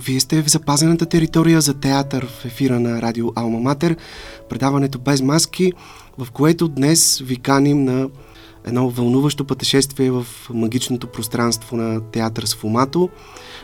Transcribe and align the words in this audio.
Вие 0.00 0.20
сте 0.20 0.42
в 0.42 0.50
запазената 0.50 1.06
територия 1.06 1.60
за 1.60 1.74
театър 1.74 2.26
в 2.26 2.44
ефира 2.44 2.80
на 2.80 3.02
радио 3.02 3.32
Алма 3.36 3.58
Матер, 3.58 3.96
предаването 4.48 4.98
без 4.98 5.22
маски, 5.22 5.72
в 6.18 6.30
което 6.30 6.68
днес 6.68 7.18
ви 7.18 7.36
каним 7.36 7.84
на 7.84 8.08
едно 8.66 8.90
вълнуващо 8.90 9.44
пътешествие 9.44 10.10
в 10.10 10.26
магичното 10.50 11.06
пространство 11.06 11.76
на 11.76 12.00
театър 12.00 12.42
с 12.44 12.54
Фумато, 12.54 13.08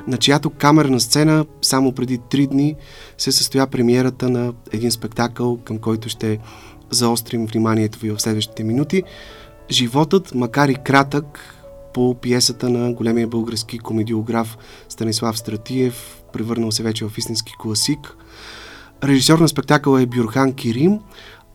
на 0.07 0.17
чиято 0.17 0.51
камерна 0.51 1.01
сцена 1.01 1.47
само 1.63 1.93
преди 1.93 2.19
три 2.31 2.47
дни 2.47 2.75
се 3.19 3.33
състоя 3.33 3.67
премиерата 3.67 4.31
на 4.31 4.53
един 4.73 4.91
спектакъл, 4.91 5.57
към 5.57 5.79
който 5.79 6.09
ще 6.09 6.39
заострим 6.91 7.47
вниманието 7.47 7.99
ви 7.99 8.11
в 8.11 8.21
следващите 8.21 8.65
минути. 8.65 9.03
Животът, 9.71 10.35
макар 10.35 10.69
и 10.69 10.75
кратък, 10.75 11.55
по 11.95 12.15
пиесата 12.15 12.69
на 12.69 12.93
големия 12.93 13.29
български 13.29 13.79
комедиограф 13.79 14.59
Станислав 14.89 15.39
Стратиев, 15.39 16.24
превърнал 16.35 16.73
се 16.73 16.83
вече 16.83 17.05
в 17.05 17.19
истински 17.19 17.53
класик. 17.59 18.17
Режисьор 19.05 19.39
на 19.39 19.49
спектакъла 19.49 20.03
е 20.03 20.07
Бюрхан 20.07 20.53
Кирим, 20.53 20.99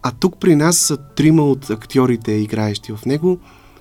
а 0.04 0.12
тук 0.12 0.40
при 0.40 0.56
нас 0.56 0.78
са 0.78 0.98
трима 0.98 1.44
от 1.44 1.70
актьорите, 1.70 2.32
играещи 2.32 2.92
в 2.92 3.06
него. 3.06 3.40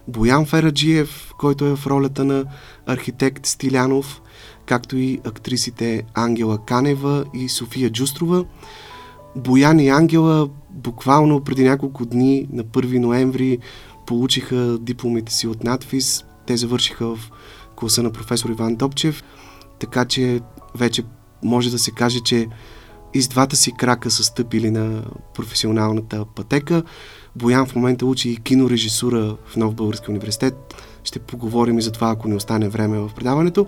Боян 0.08 0.46
Фераджиев, 0.46 1.32
който 1.38 1.64
е 1.64 1.76
в 1.76 1.86
ролята 1.86 2.24
на 2.24 2.44
архитект 2.86 3.46
Стилянов, 3.46 4.22
както 4.66 4.96
и 4.96 5.20
актрисите 5.24 6.02
Ангела 6.14 6.58
Канева 6.66 7.24
и 7.34 7.48
София 7.48 7.90
Джустрова. 7.90 8.44
Боян 9.36 9.80
и 9.80 9.88
Ангела 9.88 10.48
буквално 10.70 11.40
преди 11.40 11.64
няколко 11.64 12.06
дни, 12.06 12.48
на 12.52 12.64
1 12.64 12.98
ноември, 12.98 13.58
получиха 14.06 14.78
дипломите 14.80 15.32
си 15.32 15.46
от 15.46 15.64
надфис. 15.64 16.24
Те 16.46 16.56
завършиха 16.56 17.16
в 17.16 17.30
класа 17.76 18.02
на 18.02 18.10
професор 18.10 18.50
Иван 18.50 18.76
Добчев, 18.76 19.22
така 19.78 20.04
че 20.04 20.40
вече 20.74 21.02
може 21.42 21.70
да 21.70 21.78
се 21.78 21.90
каже, 21.90 22.20
че 22.20 22.46
и 23.14 23.22
с 23.22 23.28
двата 23.28 23.56
си 23.56 23.72
крака 23.72 24.10
са 24.10 24.24
стъпили 24.24 24.70
на 24.70 25.02
професионалната 25.34 26.24
пътека. 26.24 26.82
Боян 27.36 27.66
в 27.66 27.74
момента 27.74 28.06
учи 28.06 28.30
и 28.30 28.36
кинорежисура 28.36 29.36
в 29.46 29.56
Нов 29.56 29.74
Български 29.74 30.10
университет. 30.10 30.74
Ще 31.04 31.18
поговорим 31.18 31.78
и 31.78 31.82
за 31.82 31.92
това, 31.92 32.10
ако 32.10 32.28
не 32.28 32.34
остане 32.34 32.68
време 32.68 32.98
в 32.98 33.10
предаването. 33.16 33.66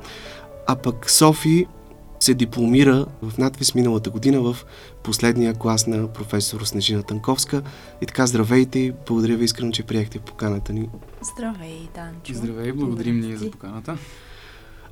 А 0.66 0.76
пък 0.76 1.10
Софи 1.10 1.66
се 2.20 2.34
дипломира 2.34 3.06
в 3.22 3.38
надвис 3.38 3.74
миналата 3.74 4.10
година 4.10 4.40
в 4.40 4.56
последния 5.02 5.54
клас 5.54 5.86
на 5.86 6.08
професор 6.08 6.60
Снежина 6.60 7.02
Танковска. 7.02 7.62
И 8.02 8.06
така, 8.06 8.26
здравейте 8.26 8.78
и 8.78 8.92
благодаря 9.06 9.36
ви 9.36 9.44
искрено, 9.44 9.72
че 9.72 9.82
приехте 9.82 10.18
поканата 10.18 10.72
ни. 10.72 10.88
Здравей, 11.34 11.88
Данчо. 11.94 12.34
Здравей, 12.34 12.72
благодарим 12.72 13.20
ни 13.20 13.36
за 13.36 13.50
поканата. 13.50 13.98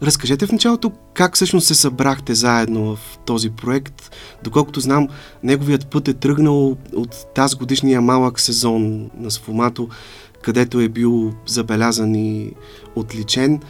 Разкажете 0.03 0.47
в 0.47 0.53
началото 0.53 0.93
как 1.15 1.35
всъщност 1.35 1.67
се 1.67 1.75
събрахте 1.75 2.35
заедно 2.35 2.97
в 2.97 3.19
този 3.27 3.51
проект. 3.51 4.11
Доколкото 4.45 4.81
знам, 4.81 5.09
неговият 5.43 5.87
път 5.87 6.09
е 6.09 6.13
тръгнал 6.13 6.77
от 6.95 7.35
тази 7.35 7.57
годишния 7.57 8.01
малък 8.01 8.41
сезон 8.41 9.11
на 9.17 9.31
Сфомато, 9.31 9.89
където 10.43 10.81
е 10.81 10.89
бил 10.89 11.35
забелязан 11.47 12.15
и 12.15 12.53
отличен. 12.97 13.61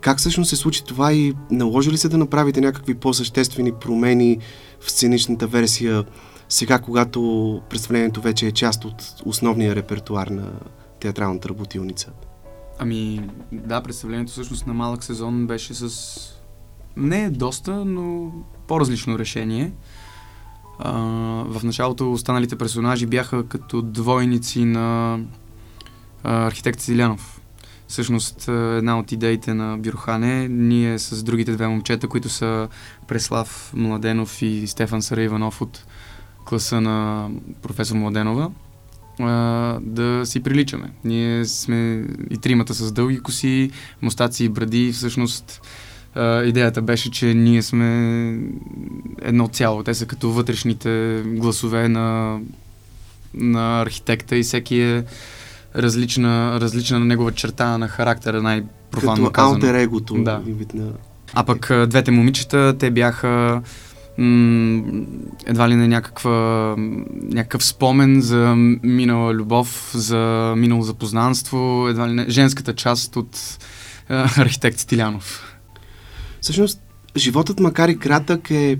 Как 0.00 0.18
всъщност 0.18 0.50
се 0.50 0.56
случи 0.56 0.84
това 0.84 1.12
и 1.12 1.34
наложи 1.50 1.90
ли 1.90 1.98
се 1.98 2.08
да 2.08 2.18
направите 2.18 2.60
някакви 2.60 2.94
по-съществени 2.94 3.72
промени 3.72 4.38
в 4.80 4.90
сценичната 4.90 5.46
версия 5.46 6.04
сега, 6.48 6.78
когато 6.78 7.60
представлението 7.70 8.20
вече 8.20 8.46
е 8.46 8.52
част 8.52 8.84
от 8.84 9.14
основния 9.24 9.74
репертуар 9.74 10.26
на 10.26 10.52
театралната 11.00 11.48
работилница? 11.48 12.10
Ами, 12.82 13.20
да, 13.52 13.80
представлението 13.80 14.32
всъщност 14.32 14.66
на 14.66 14.74
малък 14.74 15.04
сезон 15.04 15.46
беше 15.46 15.74
с 15.74 16.18
не 16.96 17.30
доста, 17.30 17.84
но 17.84 18.32
по-различно 18.66 19.18
решение. 19.18 19.72
А, 20.78 20.92
в 21.48 21.60
началото 21.64 22.12
останалите 22.12 22.56
персонажи 22.56 23.06
бяха 23.06 23.48
като 23.48 23.82
двойници 23.82 24.64
на 24.64 25.18
а, 26.24 26.46
архитект 26.46 26.80
Силянов. 26.80 27.40
Всъщност 27.88 28.48
една 28.48 28.98
от 28.98 29.12
идеите 29.12 29.54
на 29.54 29.78
Бюрхане, 29.78 30.48
ние 30.48 30.98
с 30.98 31.22
другите 31.22 31.52
две 31.52 31.68
момчета, 31.68 32.08
които 32.08 32.28
са 32.28 32.68
Преслав 33.08 33.72
Младенов 33.76 34.42
и 34.42 34.66
Стефан 34.66 35.02
Сараиванов 35.02 35.62
от 35.62 35.86
класа 36.44 36.80
на 36.80 37.28
професор 37.62 37.96
Младенова, 37.96 38.50
а, 39.24 39.78
да 39.82 40.26
си 40.26 40.40
приличаме. 40.40 40.90
Ние 41.04 41.44
сме 41.44 42.04
и 42.30 42.38
тримата 42.38 42.74
с 42.74 42.92
дълги 42.92 43.20
коси, 43.20 43.70
мустаци 44.02 44.44
и 44.44 44.48
бради. 44.48 44.92
Всъщност 44.92 45.60
а, 46.14 46.42
идеята 46.42 46.82
беше, 46.82 47.10
че 47.10 47.34
ние 47.34 47.62
сме 47.62 47.88
едно 49.22 49.48
цяло. 49.48 49.82
Те 49.82 49.94
са 49.94 50.06
като 50.06 50.30
вътрешните 50.30 51.22
гласове 51.26 51.88
на, 51.88 52.38
на 53.34 53.82
архитекта 53.82 54.36
и 54.36 54.42
всеки 54.42 54.80
е 54.80 55.04
различна, 55.76 56.60
различна 56.60 56.98
на 56.98 57.04
негова 57.04 57.32
черта 57.32 57.78
на 57.78 57.88
характера, 57.88 58.42
най-профанно 58.42 59.16
Като 59.16 59.30
казано. 59.30 59.54
алтер 59.54 59.74
егото. 59.74 60.14
Да. 60.22 60.42
А 61.34 61.44
пък 61.44 61.70
двете 61.86 62.10
момичета, 62.10 62.74
те 62.78 62.90
бяха 62.90 63.62
м- 64.18 64.82
едва 65.46 65.68
ли 65.68 65.76
не 65.76 65.88
някаква, 65.88 66.74
някакъв 67.22 67.64
спомен 67.64 68.20
за 68.20 68.54
минала 68.82 69.34
любов, 69.34 69.90
за 69.94 70.54
минало 70.56 70.82
запознанство, 70.82 71.86
едва 71.88 72.08
ли 72.08 72.12
не 72.12 72.26
женската 72.28 72.74
част 72.74 73.16
от 73.16 73.58
а, 74.08 74.30
архитект 74.42 74.78
Стилянов. 74.78 75.58
Всъщност, 76.40 76.80
животът, 77.16 77.60
макар 77.60 77.88
и 77.88 77.98
кратък, 77.98 78.50
е 78.50 78.78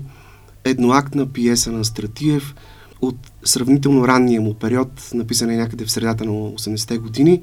едноактна 0.63 1.25
пиеса 1.25 1.71
на 1.71 1.85
Стратиев 1.85 2.55
от 3.01 3.17
сравнително 3.43 4.07
ранния 4.07 4.41
му 4.41 4.53
период, 4.53 5.09
написан 5.13 5.49
е 5.49 5.57
някъде 5.57 5.85
в 5.85 5.91
средата 5.91 6.25
на 6.25 6.31
80-те 6.31 6.97
години. 6.97 7.41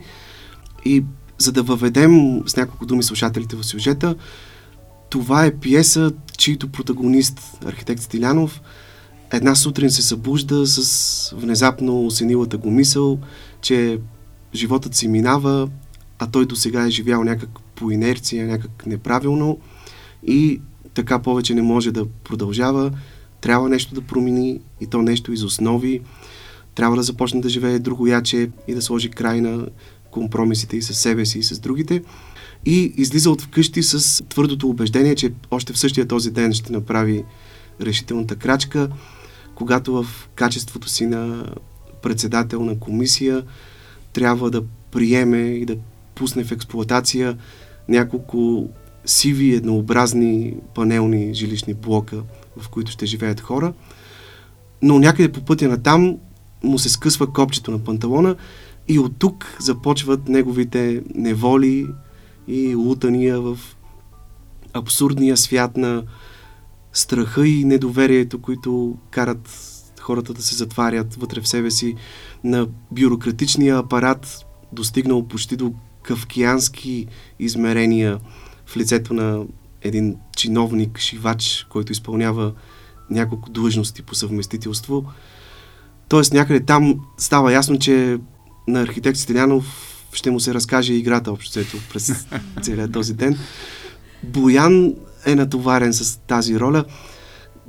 И 0.84 1.04
за 1.38 1.52
да 1.52 1.62
въведем 1.62 2.42
с 2.46 2.56
няколко 2.56 2.86
думи 2.86 3.02
слушателите 3.02 3.56
в 3.56 3.64
сюжета, 3.64 4.14
това 5.10 5.44
е 5.44 5.56
пиеса, 5.56 6.12
чийто 6.38 6.68
протагонист, 6.68 7.40
архитект 7.66 8.02
Стилянов, 8.02 8.60
една 9.32 9.54
сутрин 9.54 9.90
се 9.90 10.02
събужда 10.02 10.66
с 10.66 11.34
внезапно 11.36 12.06
осенилата 12.06 12.58
го 12.58 12.70
мисъл, 12.70 13.18
че 13.60 13.98
животът 14.54 14.94
си 14.94 15.08
минава, 15.08 15.68
а 16.18 16.26
той 16.26 16.46
до 16.46 16.56
сега 16.56 16.86
е 16.86 16.90
живял 16.90 17.24
някак 17.24 17.50
по 17.74 17.90
инерция, 17.90 18.46
някак 18.46 18.86
неправилно 18.86 19.58
и 20.26 20.60
така 20.94 21.18
повече 21.18 21.54
не 21.54 21.62
може 21.62 21.92
да 21.92 22.06
продължава. 22.24 22.90
Трябва 23.40 23.68
нещо 23.68 23.94
да 23.94 24.00
промени 24.00 24.60
и 24.80 24.86
то 24.86 25.02
нещо 25.02 25.32
из 25.32 25.42
основи. 25.42 26.00
Трябва 26.74 26.96
да 26.96 27.02
започне 27.02 27.40
да 27.40 27.48
живее 27.48 27.78
друго 27.78 28.06
яче 28.06 28.50
и 28.68 28.74
да 28.74 28.82
сложи 28.82 29.10
край 29.10 29.40
на 29.40 29.66
компромисите 30.10 30.76
и 30.76 30.82
с 30.82 30.94
себе 30.94 31.26
си 31.26 31.38
и 31.38 31.42
с 31.42 31.58
другите 31.58 32.02
и 32.66 32.92
излиза 32.96 33.30
от 33.30 33.42
вкъщи 33.42 33.82
с 33.82 34.24
твърдото 34.24 34.68
убеждение, 34.68 35.14
че 35.14 35.32
още 35.50 35.72
в 35.72 35.78
същия 35.78 36.08
този 36.08 36.30
ден 36.30 36.52
ще 36.52 36.72
направи 36.72 37.24
решителната 37.80 38.36
крачка, 38.36 38.88
когато 39.54 40.02
в 40.02 40.28
качеството 40.34 40.88
си 40.88 41.06
на 41.06 41.52
председател 42.02 42.64
на 42.64 42.78
комисия 42.78 43.42
трябва 44.12 44.50
да 44.50 44.62
приеме 44.90 45.38
и 45.38 45.64
да 45.64 45.76
пусне 46.14 46.44
в 46.44 46.52
експлоатация 46.52 47.38
няколко 47.88 48.68
сиви, 49.04 49.54
еднообразни 49.54 50.54
панелни 50.74 51.34
жилищни 51.34 51.74
блока, 51.74 52.22
в 52.56 52.68
които 52.68 52.90
ще 52.90 53.06
живеят 53.06 53.40
хора. 53.40 53.72
Но 54.82 54.98
някъде 54.98 55.32
по 55.32 55.44
пътя 55.44 55.68
на 55.68 55.82
там 55.82 56.16
му 56.64 56.78
се 56.78 56.88
скъсва 56.88 57.32
копчето 57.32 57.70
на 57.70 57.78
панталона 57.78 58.36
и 58.88 58.98
от 58.98 59.16
тук 59.18 59.56
започват 59.60 60.28
неговите 60.28 61.02
неволи, 61.14 61.86
и 62.50 62.74
лутания 62.74 63.40
в 63.40 63.58
абсурдния 64.72 65.36
свят 65.36 65.76
на 65.76 66.02
страха 66.92 67.46
и 67.46 67.64
недоверието, 67.64 68.38
които 68.38 68.96
карат 69.10 69.48
хората 70.00 70.34
да 70.34 70.42
се 70.42 70.54
затварят 70.54 71.14
вътре 71.14 71.40
в 71.40 71.48
себе 71.48 71.70
си, 71.70 71.94
на 72.44 72.68
бюрократичния 72.90 73.78
апарат, 73.78 74.46
достигнал 74.72 75.28
почти 75.28 75.56
до 75.56 75.72
кавкиански 76.02 77.06
измерения 77.38 78.18
в 78.66 78.76
лицето 78.76 79.14
на 79.14 79.44
един 79.82 80.16
чиновник, 80.36 80.98
шивач, 80.98 81.66
който 81.70 81.92
изпълнява 81.92 82.52
няколко 83.10 83.50
длъжности 83.50 84.02
по 84.02 84.14
съвместителство. 84.14 85.04
Тоест 86.08 86.32
някъде 86.32 86.60
там 86.60 87.00
става 87.18 87.52
ясно, 87.52 87.78
че 87.78 88.18
на 88.68 88.80
архитект 88.80 89.18
Стилянов 89.18 89.89
ще 90.12 90.30
му 90.30 90.40
се 90.40 90.54
разкаже 90.54 90.92
играта 90.92 91.32
общо 91.32 91.60
през 91.92 92.26
целият 92.62 92.92
този 92.92 93.14
ден. 93.14 93.38
Боян 94.22 94.94
е 95.26 95.34
натоварен 95.34 95.92
с 95.92 96.20
тази 96.26 96.60
роля. 96.60 96.84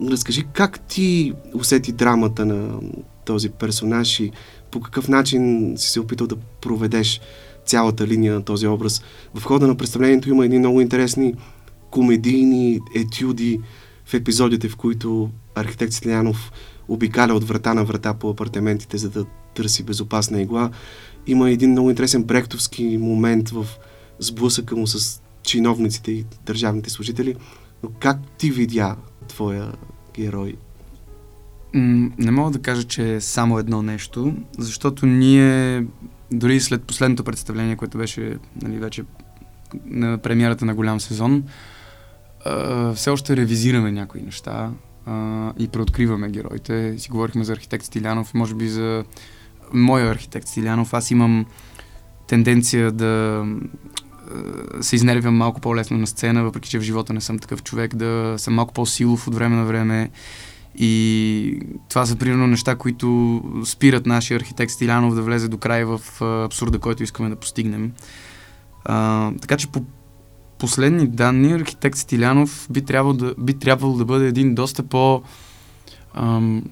Разкажи 0.09 0.43
как 0.53 0.79
ти 0.79 1.33
усети 1.53 1.91
драмата 1.91 2.45
на 2.45 2.79
този 3.25 3.49
персонаж 3.49 4.19
и 4.19 4.31
по 4.71 4.81
какъв 4.81 5.07
начин 5.07 5.73
си 5.77 5.89
се 5.89 5.99
опитал 5.99 6.27
да 6.27 6.35
проведеш 6.35 7.21
цялата 7.65 8.07
линия 8.07 8.33
на 8.33 8.43
този 8.43 8.67
образ. 8.67 9.01
В 9.35 9.43
хода 9.43 9.67
на 9.67 9.75
представлението 9.75 10.29
има 10.29 10.45
едни 10.45 10.59
много 10.59 10.81
интересни 10.81 11.33
комедийни 11.91 12.79
етюди, 12.95 13.59
в 14.05 14.13
епизодите, 14.13 14.69
в 14.69 14.75
които 14.75 15.29
архитект 15.55 15.93
Стилянов 15.93 16.51
обикаля 16.87 17.33
от 17.33 17.43
врата 17.43 17.73
на 17.73 17.85
врата 17.85 18.13
по 18.13 18.29
апартаментите, 18.29 18.97
за 18.97 19.09
да 19.09 19.25
търси 19.55 19.83
безопасна 19.83 20.41
игла. 20.41 20.69
Има 21.27 21.49
един 21.49 21.71
много 21.71 21.89
интересен 21.89 22.23
брехтовски 22.23 22.97
момент 22.97 23.49
в 23.49 23.65
сблъсъка 24.19 24.75
му 24.75 24.87
с 24.87 25.21
чиновниците 25.43 26.11
и 26.11 26.25
държавните 26.45 26.89
служители. 26.89 27.35
Но 27.83 27.89
как 27.99 28.17
ти 28.37 28.51
видя 28.51 28.95
твоя 29.27 29.71
герой? 30.15 30.55
Не 31.73 32.31
мога 32.31 32.51
да 32.51 32.61
кажа, 32.61 32.83
че 32.83 33.15
е 33.15 33.21
само 33.21 33.59
едно 33.59 33.81
нещо, 33.81 34.33
защото 34.57 35.05
ние 35.05 35.85
дори 36.31 36.59
след 36.59 36.83
последното 36.83 37.23
представление, 37.23 37.75
което 37.75 37.97
беше 37.97 38.37
нали, 38.61 38.79
вече 38.79 39.03
на 39.85 40.17
премиерата 40.17 40.65
на 40.65 40.75
голям 40.75 40.99
сезон, 40.99 41.43
все 42.95 43.09
още 43.09 43.37
ревизираме 43.37 43.91
някои 43.91 44.21
неща 44.21 44.71
и 45.59 45.67
преоткриваме 45.67 46.29
героите. 46.29 46.95
Си 46.97 47.09
говорихме 47.09 47.43
за 47.43 47.53
архитект 47.53 47.85
Стилянов, 47.85 48.33
може 48.33 48.55
би 48.55 48.69
за 48.69 49.03
моя 49.73 50.11
архитект 50.11 50.47
Стилянов. 50.47 50.93
Аз 50.93 51.11
имам 51.11 51.45
тенденция 52.27 52.91
да 52.91 53.45
се 54.81 54.95
изнервям 54.95 55.35
малко 55.35 55.61
по-лесно 55.61 55.97
на 55.97 56.07
сцена, 56.07 56.43
въпреки 56.43 56.69
че 56.69 56.79
в 56.79 56.81
живота 56.81 57.13
не 57.13 57.21
съм 57.21 57.39
такъв 57.39 57.63
човек, 57.63 57.95
да 57.95 58.35
съм 58.37 58.53
малко 58.53 58.73
по-силов 58.73 59.27
от 59.27 59.35
време 59.35 59.55
на 59.55 59.65
време. 59.65 60.09
И 60.75 61.59
това 61.89 62.05
са 62.05 62.15
примерно 62.15 62.47
неща, 62.47 62.75
които 62.75 63.41
спират 63.65 64.05
нашия 64.05 64.35
архитект 64.35 64.71
Стилянов 64.71 65.15
да 65.15 65.21
влезе 65.21 65.47
до 65.47 65.57
край 65.57 65.83
в 65.83 66.01
абсурда, 66.21 66.79
който 66.79 67.03
искаме 67.03 67.29
да 67.29 67.35
постигнем. 67.35 67.91
А, 68.85 69.31
така 69.41 69.57
че 69.57 69.67
по 69.67 69.83
последни 70.59 71.07
данни 71.07 71.53
архитект 71.53 71.97
Стилянов 71.97 72.67
би 72.71 72.81
трябвало 72.81 73.13
да, 73.13 73.35
би 73.37 73.53
трябвало 73.53 73.97
да 73.97 74.05
бъде 74.05 74.27
един 74.27 74.55
доста 74.55 74.83
по 74.83 75.21
ам, 76.13 76.63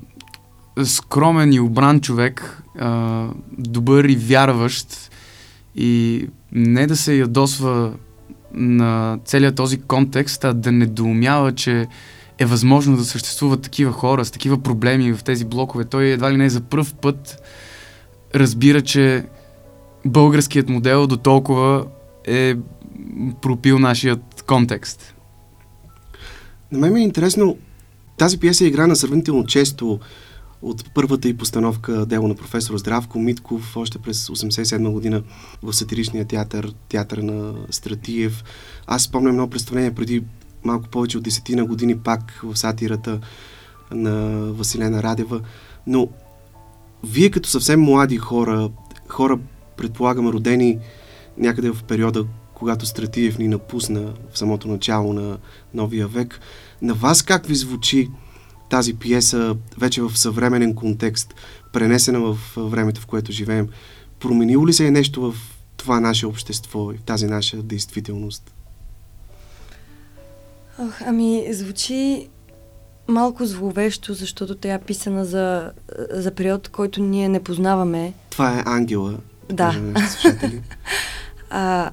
скромен 0.83 1.53
и 1.53 1.59
обран 1.59 2.01
човек, 2.01 2.63
а, 2.79 3.27
добър 3.57 4.03
и 4.03 4.15
вярващ 4.15 5.11
и 5.75 6.25
не 6.51 6.87
да 6.87 6.95
се 6.95 7.15
ядосва 7.15 7.93
на 8.53 9.19
целият 9.25 9.55
този 9.55 9.81
контекст, 9.81 10.43
а 10.43 10.53
да 10.53 10.71
недоумява, 10.71 11.55
че 11.55 11.87
е 12.37 12.45
възможно 12.45 12.97
да 12.97 13.05
съществуват 13.05 13.61
такива 13.61 13.91
хора 13.91 14.25
с 14.25 14.31
такива 14.31 14.63
проблеми 14.63 15.13
в 15.13 15.23
тези 15.23 15.45
блокове. 15.45 15.85
Той 15.85 16.05
едва 16.05 16.31
ли 16.31 16.37
не 16.37 16.49
за 16.49 16.61
първ 16.61 16.93
път 17.01 17.41
разбира, 18.35 18.81
че 18.81 19.25
българският 20.05 20.69
модел 20.69 21.07
до 21.07 21.17
толкова 21.17 21.85
е 22.27 22.55
пропил 23.41 23.79
нашият 23.79 24.43
контекст. 24.47 25.15
На 26.71 26.79
мен 26.79 26.93
ми 26.93 26.99
е 26.99 27.03
интересно, 27.03 27.57
тази 28.17 28.39
пиеса 28.39 28.63
е 28.63 28.67
играна 28.67 28.95
сравнително 28.95 29.45
често 29.45 29.99
от 30.61 30.93
първата 30.93 31.29
и 31.29 31.37
постановка 31.37 32.05
дело 32.05 32.27
на 32.27 32.35
професор 32.35 32.77
Здравко 32.77 33.19
Митков 33.19 33.77
още 33.77 33.99
през 33.99 34.27
87 34.27 34.91
година 34.91 35.23
в 35.63 35.73
сатиричния 35.73 36.25
театър, 36.25 36.73
театър 36.89 37.17
на 37.17 37.53
Стратиев. 37.69 38.43
Аз 38.87 39.03
спомням 39.03 39.31
едно 39.31 39.49
представление 39.49 39.95
преди 39.95 40.23
малко 40.63 40.89
повече 40.89 41.17
от 41.17 41.23
десетина 41.23 41.65
години 41.65 41.97
пак 41.97 42.39
в 42.43 42.57
сатирата 42.57 43.19
на 43.91 44.43
Василена 44.53 45.03
Радева. 45.03 45.41
Но 45.87 46.09
вие 47.03 47.29
като 47.29 47.49
съвсем 47.49 47.81
млади 47.81 48.17
хора, 48.17 48.69
хора 49.07 49.39
предполагам 49.77 50.27
родени 50.27 50.79
някъде 51.37 51.69
в 51.71 51.83
периода, 51.83 52.25
когато 52.53 52.85
Стратиев 52.85 53.37
ни 53.37 53.47
напусна 53.47 54.13
в 54.33 54.37
самото 54.37 54.67
начало 54.67 55.13
на 55.13 55.37
новия 55.73 56.07
век, 56.07 56.39
на 56.81 56.93
вас 56.93 57.21
как 57.21 57.45
ви 57.45 57.55
звучи 57.55 58.09
тази 58.69 58.93
пиеса 58.93 59.55
вече 59.77 60.01
в 60.01 60.17
съвременен 60.17 60.75
контекст, 60.75 61.35
пренесена 61.73 62.19
в 62.19 62.37
времето, 62.57 63.01
в 63.01 63.05
което 63.05 63.31
живеем? 63.31 63.67
Променило 64.19 64.67
ли 64.67 64.73
се 64.73 64.87
е 64.87 64.91
нещо 64.91 65.31
в 65.31 65.35
това 65.77 65.99
наше 65.99 66.25
общество 66.25 66.91
и 66.91 66.97
в 66.97 67.01
тази 67.01 67.25
наша 67.25 67.57
действителност? 67.57 68.53
Ох, 70.79 71.01
ами, 71.05 71.47
звучи 71.51 72.29
малко 73.07 73.45
зловещо, 73.45 74.13
защото 74.13 74.55
тя 74.55 74.73
е 74.73 74.81
писана 74.81 75.25
за, 75.25 75.71
за 76.11 76.31
период, 76.31 76.69
който 76.69 77.01
ние 77.01 77.29
не 77.29 77.43
познаваме. 77.43 78.13
Това 78.29 78.59
е 78.59 78.63
Ангела. 78.65 79.17
Да. 79.49 79.93
а, 81.49 81.91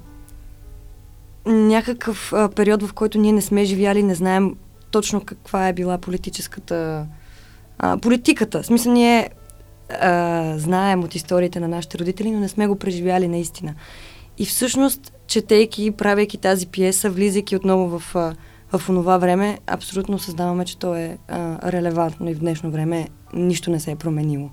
някакъв 1.46 2.32
а, 2.32 2.48
период, 2.48 2.82
в 2.82 2.92
който 2.92 3.18
ние 3.18 3.32
не 3.32 3.42
сме 3.42 3.64
живяли, 3.64 4.02
не 4.02 4.14
знаем 4.14 4.54
точно 4.90 5.20
каква 5.20 5.68
е 5.68 5.72
била 5.72 5.98
политическата 5.98 7.06
а, 7.78 7.96
политиката. 7.96 8.62
В 8.62 8.66
смисъл, 8.66 8.92
ние 8.92 9.30
а, 9.90 10.54
знаем 10.58 11.04
от 11.04 11.14
историите 11.14 11.60
на 11.60 11.68
нашите 11.68 11.98
родители, 11.98 12.30
но 12.30 12.40
не 12.40 12.48
сме 12.48 12.66
го 12.66 12.76
преживяли 12.76 13.28
наистина. 13.28 13.74
И 14.38 14.46
всъщност, 14.46 15.12
четейки 15.26 15.84
и 15.84 15.90
правейки 15.90 16.38
тази 16.38 16.66
пиеса, 16.66 17.10
влизайки 17.10 17.56
отново 17.56 17.98
в, 17.98 18.16
а, 18.16 18.34
в 18.78 18.88
онова 18.88 19.18
време, 19.18 19.58
абсолютно 19.66 20.18
създаваме, 20.18 20.64
че 20.64 20.78
то 20.78 20.94
е 20.94 21.18
а, 21.28 21.72
релевантно 21.72 22.30
и 22.30 22.34
в 22.34 22.38
днешно 22.38 22.70
време 22.70 23.08
нищо 23.34 23.70
не 23.70 23.80
се 23.80 23.90
е 23.90 23.96
променило. 23.96 24.50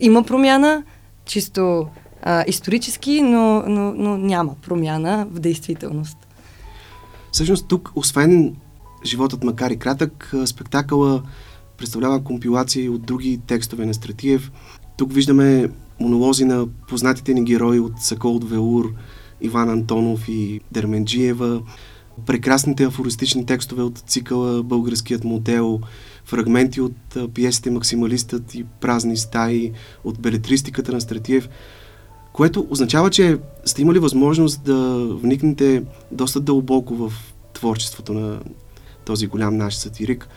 Има 0.00 0.22
промяна, 0.22 0.82
чисто 1.24 1.86
а, 2.22 2.44
исторически, 2.46 3.22
но, 3.22 3.62
но, 3.66 3.92
но 3.92 4.16
няма 4.16 4.54
промяна 4.62 5.26
в 5.30 5.40
действителност. 5.40 6.18
Всъщност 7.32 7.68
тук, 7.68 7.92
освен 7.94 8.56
Животът 9.04 9.44
макар 9.44 9.70
и 9.70 9.76
кратък, 9.76 10.34
спектакъла 10.44 11.22
представлява 11.78 12.24
компилации 12.24 12.88
от 12.88 13.02
други 13.02 13.40
текстове 13.46 13.86
на 13.86 13.94
Стратиев. 13.94 14.52
Тук 14.96 15.12
виждаме 15.12 15.70
монолози 16.00 16.44
на 16.44 16.66
познатите 16.88 17.34
ни 17.34 17.44
герои 17.44 17.80
от 17.80 17.92
Сакол 18.00 18.40
Велур, 18.44 18.94
Иван 19.40 19.70
Антонов 19.70 20.28
и 20.28 20.60
Дерменджиева, 20.72 21.62
прекрасните 22.26 22.84
афористични 22.84 23.46
текстове 23.46 23.82
от 23.82 23.98
цикъла 23.98 24.62
Българският 24.62 25.24
модел, 25.24 25.80
фрагменти 26.24 26.80
от 26.80 27.16
пиесите 27.34 27.70
Максималистът 27.70 28.54
и 28.54 28.64
Празни 28.80 29.16
стаи, 29.16 29.72
от 30.04 30.20
белетристиката 30.20 30.92
на 30.92 31.00
Стратиев, 31.00 31.48
което 32.32 32.66
означава, 32.70 33.10
че 33.10 33.38
сте 33.64 33.82
имали 33.82 33.98
възможност 33.98 34.62
да 34.64 35.06
вникнете 35.14 35.82
доста 36.12 36.40
дълбоко 36.40 36.94
в 36.94 37.12
творчеството 37.52 38.12
на 38.12 38.40
този 39.06 39.26
голям 39.26 39.56
наш 39.56 39.74
сатирик. 39.74 40.28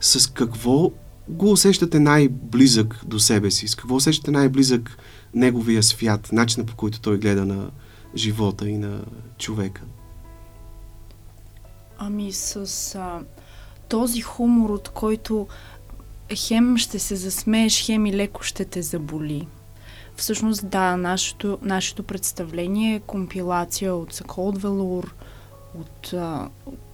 С 0.00 0.32
какво 0.32 0.90
го 1.28 1.52
усещате 1.52 2.00
най-близък 2.00 3.00
до 3.06 3.18
себе 3.18 3.50
си? 3.50 3.68
С 3.68 3.74
какво 3.74 3.94
усещате 3.94 4.30
най-близък 4.30 4.98
неговия 5.34 5.82
свят, 5.82 6.28
начина 6.32 6.66
по 6.66 6.76
който 6.76 7.00
той 7.00 7.18
гледа 7.18 7.44
на 7.44 7.70
живота 8.16 8.68
и 8.68 8.78
на 8.78 9.00
човека? 9.38 9.82
Ами 11.98 12.32
с 12.32 12.94
а, 12.94 13.20
този 13.88 14.20
хумор, 14.20 14.70
от 14.70 14.88
който 14.88 15.46
хем 16.34 16.76
ще 16.76 16.98
се 16.98 17.16
засмееш, 17.16 17.86
хем 17.86 18.06
и 18.06 18.12
леко 18.12 18.42
ще 18.42 18.64
те 18.64 18.82
заболи. 18.82 19.46
Всъщност, 20.16 20.68
да, 20.68 20.96
нашето, 20.96 21.58
нашето 21.62 22.02
представление 22.02 22.94
е 22.94 23.00
компилация 23.00 23.94
от 23.94 24.12
Саколд 24.12 24.62
Велур, 24.62 25.14
от, 25.80 26.12
а, 26.12 26.48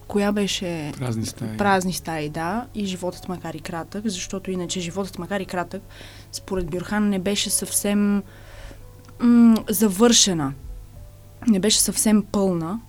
коя 0.07 0.31
беше... 0.31 0.91
Празни 0.97 1.25
стаи. 1.25 1.57
Празни 1.57 1.93
стаи, 1.93 2.29
да. 2.29 2.65
И 2.75 2.85
животът 2.85 3.29
макар 3.29 3.53
и 3.53 3.59
кратък, 3.59 4.07
защото 4.07 4.51
иначе 4.51 4.79
животът 4.79 5.19
макар 5.19 5.39
и 5.39 5.45
кратък, 5.45 5.81
според 6.31 6.69
Бюрхан, 6.69 7.09
не 7.09 7.19
беше 7.19 7.49
съвсем 7.49 8.23
м- 9.19 9.63
завършена. 9.69 10.53
Не 11.47 11.59
беше 11.59 11.79
съвсем 11.79 12.23
пълна. 12.31 12.79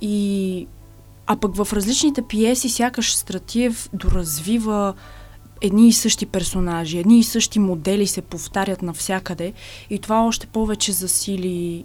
И... 0.00 0.66
А 1.26 1.36
пък 1.36 1.56
в 1.56 1.72
различните 1.72 2.22
пиеси 2.22 2.68
сякаш 2.68 3.14
Стратиев 3.14 3.88
доразвива 3.92 4.94
едни 5.60 5.88
и 5.88 5.92
същи 5.92 6.26
персонажи, 6.26 6.98
едни 6.98 7.18
и 7.18 7.24
същи 7.24 7.58
модели 7.58 8.06
се 8.06 8.22
повтарят 8.22 8.82
навсякъде 8.82 9.52
и 9.90 9.98
това 9.98 10.24
още 10.24 10.46
повече 10.46 10.92
засили 10.92 11.84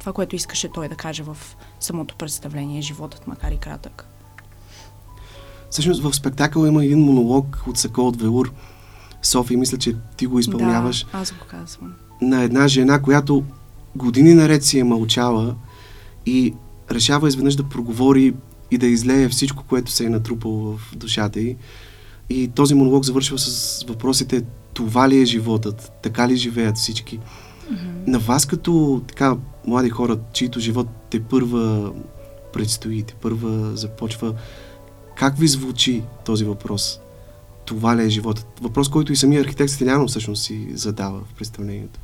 това, 0.00 0.12
което 0.12 0.36
искаше 0.36 0.68
той 0.68 0.88
да 0.88 0.94
каже 0.94 1.22
в 1.22 1.36
самото 1.86 2.16
представление, 2.16 2.82
животът 2.82 3.26
макар 3.26 3.52
и 3.52 3.56
кратък. 3.56 4.06
Всъщност 5.70 6.02
в 6.02 6.14
спектакъл 6.14 6.66
има 6.66 6.84
един 6.84 6.98
монолог 6.98 7.62
от 7.66 7.78
Сако 7.78 8.00
от 8.00 8.20
Велур. 8.20 8.52
Софи, 9.22 9.56
мисля, 9.56 9.78
че 9.78 9.96
ти 10.16 10.26
го 10.26 10.38
изпълняваш. 10.38 11.06
Да, 11.12 11.18
аз 11.18 11.32
го 11.32 11.46
казвам. 11.50 11.94
На 12.22 12.42
една 12.42 12.68
жена, 12.68 13.02
която 13.02 13.44
години 13.96 14.34
наред 14.34 14.64
си 14.64 14.78
е 14.78 14.84
мълчала 14.84 15.54
и 16.26 16.54
решава 16.90 17.28
изведнъж 17.28 17.56
да 17.56 17.68
проговори 17.68 18.34
и 18.70 18.78
да 18.78 18.86
излее 18.86 19.28
всичко, 19.28 19.64
което 19.68 19.90
се 19.90 20.04
е 20.04 20.08
натрупало 20.10 20.76
в 20.76 20.96
душата 20.96 21.40
й. 21.40 21.56
И 22.30 22.48
този 22.48 22.74
монолог 22.74 23.04
завършва 23.04 23.38
с 23.38 23.84
въпросите 23.88 24.42
това 24.74 25.08
ли 25.08 25.20
е 25.20 25.24
животът, 25.24 25.92
така 26.02 26.28
ли 26.28 26.36
живеят 26.36 26.76
всички. 26.76 27.18
Mm-hmm. 27.72 28.06
На 28.06 28.18
вас 28.18 28.46
като 28.46 29.02
така 29.08 29.36
млади 29.66 29.90
хора, 29.90 30.18
чието 30.32 30.60
живот 30.60 30.88
те 31.10 31.22
първа 31.22 31.92
предстои, 32.52 33.02
те 33.02 33.14
първа 33.14 33.76
започва, 33.76 34.34
Как 35.16 35.38
ви 35.38 35.48
звучи 35.48 36.02
този 36.24 36.44
въпрос? 36.44 37.00
Това 37.64 37.96
ли 37.96 38.02
е 38.02 38.08
животът? 38.08 38.46
Въпрос, 38.60 38.88
който 38.88 39.12
и 39.12 39.16
самия 39.16 39.40
архитект 39.40 39.70
Стеляно 39.70 40.08
всъщност 40.08 40.42
си 40.42 40.68
задава 40.72 41.20
в 41.20 41.34
представлението. 41.34 42.00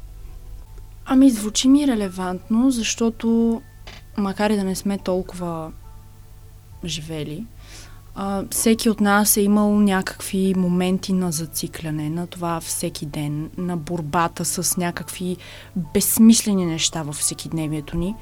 Ами, 1.05 1.31
звучи 1.31 1.69
ми 1.69 1.87
релевантно, 1.87 2.71
защото 2.71 3.61
макар 4.17 4.51
и 4.51 4.57
да 4.57 4.65
не 4.65 4.75
сме 4.75 4.99
толкова 4.99 5.73
живели, 6.85 7.47
а, 8.15 8.45
всеки 8.51 8.91
от 8.91 9.01
нас 9.01 9.37
е 9.37 9.41
имал 9.41 9.81
някакви 9.81 10.55
моменти 10.57 11.13
на 11.13 11.33
зацикляне, 11.33 12.11
на 12.11 12.27
това 12.27 12.61
всеки 12.61 13.07
ден, 13.07 13.51
на 13.57 13.77
борбата 13.77 14.45
с 14.45 14.77
някакви 14.77 15.37
безсмислени 15.95 16.67
неща 16.67 17.03
във 17.03 17.17
всекидневието 17.17 17.97
ни. 17.97 18.15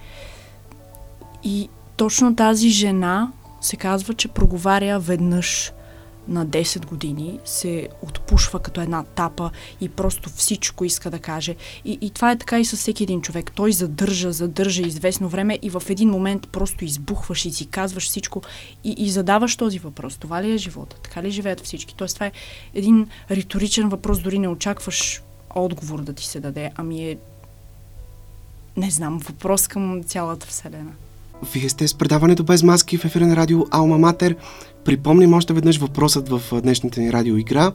И 1.44 1.68
точно 1.96 2.36
тази 2.36 2.68
жена 2.68 3.32
се 3.60 3.76
казва, 3.76 4.14
че 4.14 4.28
проговаря 4.28 4.98
веднъж 4.98 5.72
на 6.30 6.46
10 6.46 6.86
години, 6.86 7.38
се 7.44 7.88
отпушва 8.02 8.60
като 8.60 8.80
една 8.80 9.02
тапа 9.02 9.50
и 9.80 9.88
просто 9.88 10.30
всичко 10.30 10.84
иска 10.84 11.10
да 11.10 11.18
каже. 11.18 11.56
И, 11.84 11.98
и 12.00 12.10
това 12.10 12.30
е 12.30 12.38
така 12.38 12.60
и 12.60 12.64
с 12.64 12.76
всеки 12.76 13.02
един 13.02 13.22
човек. 13.22 13.52
Той 13.54 13.72
задържа, 13.72 14.32
задържа 14.32 14.82
известно 14.82 15.28
време 15.28 15.58
и 15.62 15.70
в 15.70 15.82
един 15.88 16.10
момент 16.10 16.48
просто 16.52 16.84
избухваш 16.84 17.44
и 17.44 17.50
си 17.50 17.66
казваш 17.66 18.08
всичко 18.08 18.42
и, 18.84 18.94
и 18.98 19.10
задаваш 19.10 19.56
този 19.56 19.78
въпрос. 19.78 20.16
Това 20.16 20.42
ли 20.42 20.52
е 20.52 20.58
живота? 20.58 20.96
Така 21.02 21.22
ли 21.22 21.30
живеят 21.30 21.60
всички? 21.60 21.94
Тоест 21.94 22.14
това 22.14 22.26
е 22.26 22.32
един 22.74 23.08
риторичен 23.30 23.88
въпрос, 23.88 24.18
дори 24.18 24.38
не 24.38 24.48
очакваш 24.48 25.22
отговор 25.54 26.00
да 26.00 26.12
ти 26.12 26.24
се 26.24 26.40
даде, 26.40 26.70
ами 26.76 27.10
е 27.10 27.18
не 28.76 28.90
знам, 28.90 29.18
въпрос 29.18 29.68
към 29.68 30.02
цялата 30.02 30.46
Вселена. 30.46 30.92
Вие 31.42 31.68
сте 31.68 31.88
с 31.88 31.94
предаването 31.94 32.44
без 32.44 32.62
маски 32.62 32.96
в 32.96 33.04
ефира 33.04 33.26
на 33.26 33.36
радио 33.36 33.66
Алма 33.70 33.98
Матер. 33.98 34.36
Припомним 34.84 35.34
още 35.34 35.52
веднъж 35.52 35.78
въпросът 35.78 36.28
в 36.28 36.42
днешната 36.62 37.00
ни 37.00 37.12
радиоигра. 37.12 37.72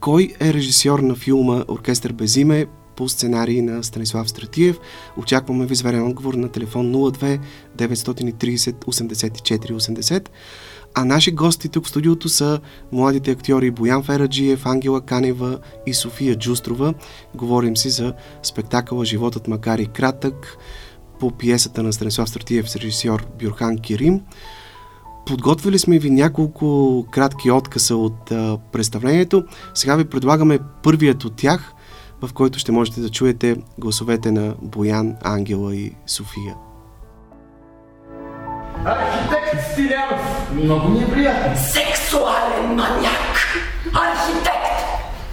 Кой 0.00 0.34
е 0.40 0.54
режисьор 0.54 0.98
на 0.98 1.14
филма 1.14 1.64
Оркестър 1.68 2.12
без 2.12 2.36
име 2.36 2.66
по 2.96 3.08
сценарий 3.08 3.62
на 3.62 3.84
Станислав 3.84 4.30
Стратиев? 4.30 4.78
Очакваме 5.16 5.66
ви 5.66 5.74
зверен 5.74 6.06
отговор 6.06 6.34
на 6.34 6.48
телефон 6.48 6.92
02 6.92 7.40
930 7.76 8.84
84 8.84 9.72
80. 9.72 10.28
А 10.94 11.04
наши 11.04 11.32
гости 11.32 11.68
тук 11.68 11.86
в 11.86 11.88
студиото 11.88 12.28
са 12.28 12.60
младите 12.92 13.30
актьори 13.30 13.70
Боян 13.70 14.02
Фераджиев, 14.02 14.66
Ангела 14.66 15.00
Канева 15.00 15.58
и 15.86 15.94
София 15.94 16.38
Джустрова. 16.38 16.94
Говорим 17.34 17.76
си 17.76 17.90
за 17.90 18.14
спектакъла 18.42 19.04
Животът 19.04 19.48
макар 19.48 19.78
и 19.78 19.86
кратък 19.86 20.58
по 21.20 21.30
пиесата 21.30 21.82
на 21.82 21.92
Станислав 21.92 22.28
Стратиев 22.28 22.70
с 22.70 22.76
режисьор 22.76 23.26
Бюрхан 23.42 23.78
Кирим. 23.78 24.20
Подготвили 25.26 25.78
сме 25.78 25.98
ви 25.98 26.10
няколко 26.10 27.06
кратки 27.10 27.50
откъса 27.50 27.96
от 27.96 28.30
а, 28.30 28.58
представлението. 28.72 29.44
Сега 29.74 29.96
ви 29.96 30.04
предлагаме 30.04 30.58
първият 30.82 31.24
от 31.24 31.36
тях, 31.36 31.74
в 32.22 32.32
който 32.32 32.58
ще 32.58 32.72
можете 32.72 33.00
да 33.00 33.10
чуете 33.10 33.56
гласовете 33.78 34.30
на 34.30 34.54
Боян, 34.62 35.16
Ангела 35.22 35.76
и 35.76 35.92
София. 36.06 36.54
Архитект 38.84 39.72
Стилянов, 39.72 40.52
много 40.54 40.88
ми 40.88 41.02
е 41.02 41.10
приятно. 41.10 41.56
Сексуален 41.56 42.66
маняк! 42.68 43.36
Архитект! 43.86 44.80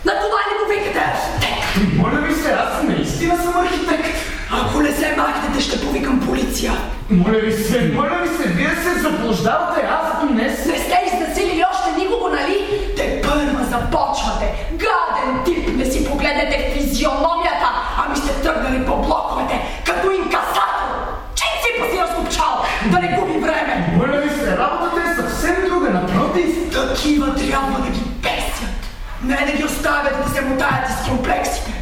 На 0.05 0.11
това 0.11 0.39
ли 0.47 0.53
го 0.59 0.69
викате 0.69 0.99
архитект? 0.99 1.97
Моля 1.97 2.21
ви 2.27 2.33
се, 2.33 2.51
аз 2.51 2.83
наистина 2.83 3.37
съм 3.37 3.57
архитект. 3.57 4.20
Ако 4.53 4.79
не 4.79 4.91
се 4.91 5.15
махнете, 5.17 5.61
ще 5.61 5.81
повикам 5.81 6.19
полиция. 6.19 6.73
Моля 7.09 7.39
ви 7.39 7.53
се, 7.53 7.91
моля 7.95 8.19
ви 8.23 8.27
се, 8.37 8.49
вие 8.49 8.75
се 8.83 8.99
заблуждавате, 8.99 9.81
аз 9.89 10.27
днес... 10.27 10.65
Не 10.65 10.77
сте 10.77 10.97
изнасилили 11.13 11.63
още 11.71 12.01
никого, 12.01 12.27
нали? 12.27 12.67
Те 12.97 13.21
първа 13.21 13.63
започвате. 13.63 14.67
Гаден 14.71 15.43
тип, 15.45 15.77
не 15.77 15.85
си 15.85 16.09
погледнете 16.09 16.71
физиономията, 16.73 17.69
ами 17.97 18.17
сте 18.17 18.41
тръгнали 18.41 18.85
по 18.85 18.95
блоковете, 18.95 19.61
като 19.85 20.11
инкасатор. 20.11 20.91
Чин 21.35 21.47
си 21.61 21.91
си 21.93 22.01
разкопчал, 22.01 22.65
да 22.91 22.99
не 22.99 23.07
губи 23.19 23.39
време. 23.39 23.93
Моля 23.97 24.17
ви 24.17 24.29
се, 24.29 24.57
работата 24.57 25.01
е 25.11 25.15
съвсем 25.15 25.55
друга, 25.69 25.89
напротив. 25.89 26.71
Такива 26.71 27.35
трябва 27.35 27.79
да 27.79 27.89
ги 27.89 28.01
бесят. 28.21 28.81
Не 29.23 29.51
да 29.51 29.57
ги 29.57 29.63
оставят 29.63 30.23
да 30.25 30.29
се 30.33 30.41
мутаят 30.41 30.89
из 30.89 31.09
комплексите. 31.09 31.80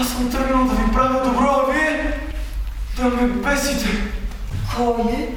Аз 0.00 0.08
съм 0.08 0.30
тръгнал 0.30 0.64
да 0.64 0.74
ви 0.74 0.92
правя 0.92 1.24
добро, 1.24 1.64
а 1.68 1.72
вие 1.72 2.20
да 2.96 3.04
ме 3.04 3.28
бесите. 3.28 3.88
Кой 4.76 5.12
е? 5.12 5.28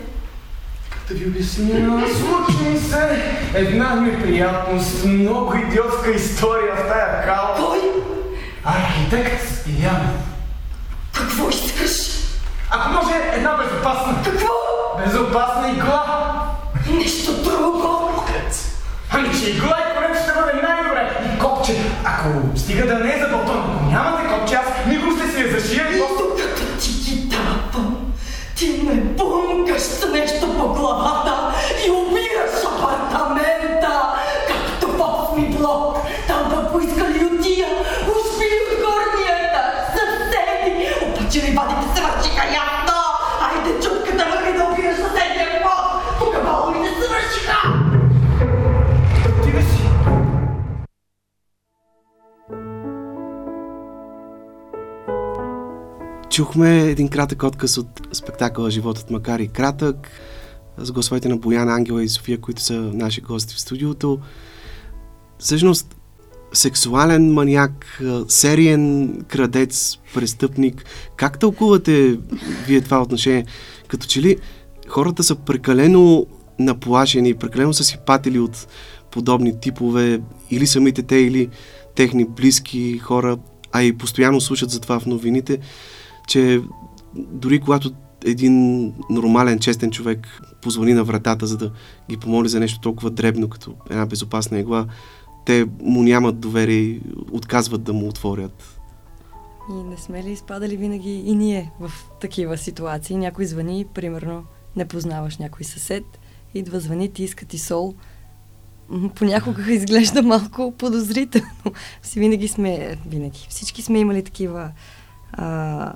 Да 1.08 1.13
ви 1.13 1.27
обясня, 1.27 2.08
случи 2.08 2.63
ми 2.63 2.80
се 2.80 3.22
една 3.53 3.96
неприятност, 3.96 5.06
много 5.06 5.56
идиотска 5.56 6.12
история 6.12 6.75
в 6.75 6.88
тая 6.88 7.25
кала. 7.25 7.56
Кой? 7.56 7.80
Архитект 8.63 9.50
Стилянов. 9.50 10.22
Какво 11.18 11.50
искаш? 11.50 11.91
Ако 12.70 12.89
може, 12.89 13.13
една 13.34 13.58
безопасна. 13.58 14.24
Какво? 14.24 14.53
Безопасна 15.06 15.72
игла. 15.72 16.32
Нещо 16.89 17.44
друго? 17.44 18.01
Ами, 19.13 19.39
че 19.39 19.50
игла 19.50 19.77
и 19.80 19.96
корем 19.96 20.15
ще 20.24 20.32
бъде 20.39 20.68
най-добре. 20.68 21.10
И 21.25 21.39
копче, 21.39 21.75
ако 22.06 22.58
стига 22.58 22.88
да 22.88 22.96
не 22.96 23.13
е 23.13 23.20
Чухме 56.31 56.81
един 56.81 57.07
кратък 57.07 57.43
отказ 57.43 57.77
от 57.77 57.88
спектакъла 58.13 58.71
Животът 58.71 59.09
макар 59.09 59.39
и 59.39 59.47
кратък 59.47 60.07
с 60.77 60.91
гласовете 60.91 61.29
на 61.29 61.38
Боян 61.38 61.69
Ангела 61.69 62.03
и 62.03 62.09
София, 62.09 62.41
които 62.41 62.61
са 62.61 62.73
наши 62.73 63.21
гости 63.21 63.55
в 63.55 63.59
студиото. 63.59 64.19
Всъщност, 65.39 65.95
сексуален 66.53 67.33
маняк, 67.33 68.01
сериен 68.27 69.15
крадец, 69.27 69.97
престъпник. 70.13 70.85
Как 71.15 71.39
тълкувате 71.39 72.19
вие 72.67 72.81
това 72.81 73.01
отношение? 73.01 73.45
Като 73.88 74.07
че 74.07 74.21
ли 74.21 74.38
хората 74.88 75.23
са 75.23 75.35
прекалено 75.35 76.25
наплашени, 76.59 77.33
прекалено 77.33 77.73
са 77.73 77.83
си 77.83 77.97
патили 78.05 78.39
от 78.39 78.67
подобни 79.11 79.59
типове, 79.59 80.21
или 80.51 80.67
самите 80.67 81.03
те, 81.03 81.15
или 81.15 81.50
техни 81.95 82.25
близки 82.25 82.97
хора, 82.97 83.38
а 83.71 83.83
и 83.83 83.97
постоянно 83.97 84.41
слушат 84.41 84.69
за 84.69 84.79
това 84.79 85.00
в 85.00 85.05
новините, 85.05 85.59
че 86.28 86.62
дори 87.16 87.60
когато 87.60 87.92
един 88.25 88.86
нормален, 89.10 89.60
честен 89.60 89.92
човек 89.92 90.42
позвони 90.62 90.94
на 90.94 91.04
вратата, 91.04 91.48
за 91.48 91.58
да 91.58 91.72
ги 92.10 92.18
помоли 92.18 92.50
за 92.50 92.60
нещо 92.60 92.80
толкова 92.80 93.10
дребно, 93.10 93.50
като 93.50 93.74
една 93.90 94.06
безопасна 94.06 94.60
игла, 94.60 94.86
те 95.46 95.66
му 95.82 96.04
нямат 96.04 96.40
доверие 96.40 96.80
и 96.80 97.01
отказват 97.32 97.84
да 97.84 97.94
му 97.94 98.08
отворят. 98.08 98.80
И 99.70 99.74
не 99.74 99.98
сме 99.98 100.24
ли 100.24 100.32
изпадали 100.32 100.78
винаги 100.78 101.12
и 101.12 101.36
ние 101.36 101.72
в 101.80 101.92
такива 102.22 102.58
ситуации? 102.58 103.18
Някой 103.18 103.46
звъни, 103.46 103.86
примерно, 103.94 104.44
не 104.75 104.88
познаваш 104.88 105.38
някой 105.38 105.63
съсед, 105.63 106.04
идва, 106.54 106.80
звъни, 106.80 107.13
ти 107.13 107.24
иска 107.24 107.46
ти 107.46 107.60
сол. 107.60 107.94
Понякога 109.16 109.62
изглежда 109.74 110.22
малко 110.22 110.74
подозрително. 110.78 111.74
Винаги 112.16 112.48
сме, 112.48 112.98
винаги, 113.08 113.48
всички 113.50 113.82
сме 113.82 114.00
имали 114.00 114.24
такива 114.24 114.72
а, 115.34 115.94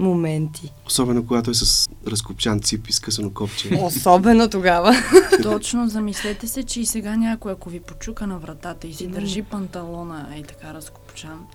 моменти. 0.00 0.72
Особено 0.86 1.26
когато 1.26 1.50
е 1.50 1.54
с 1.54 1.88
разкопчан 2.06 2.60
цип 2.60 2.88
и 2.88 2.92
скъсано 2.92 3.30
копче. 3.30 3.78
Особено 3.82 4.48
тогава. 4.50 4.94
Точно, 5.42 5.88
замислете 5.88 6.48
се, 6.48 6.62
че 6.62 6.80
и 6.80 6.86
сега 6.86 7.16
някой, 7.16 7.52
ако 7.52 7.70
ви 7.70 7.80
почука 7.80 8.26
на 8.26 8.38
вратата 8.38 8.86
и 8.86 8.94
си 8.94 9.06
Да. 9.06 9.12
държи 9.20 9.42
панталона, 9.42 10.28
ей 10.34 10.42
така 10.42 10.74
разкопчан, 10.74 11.46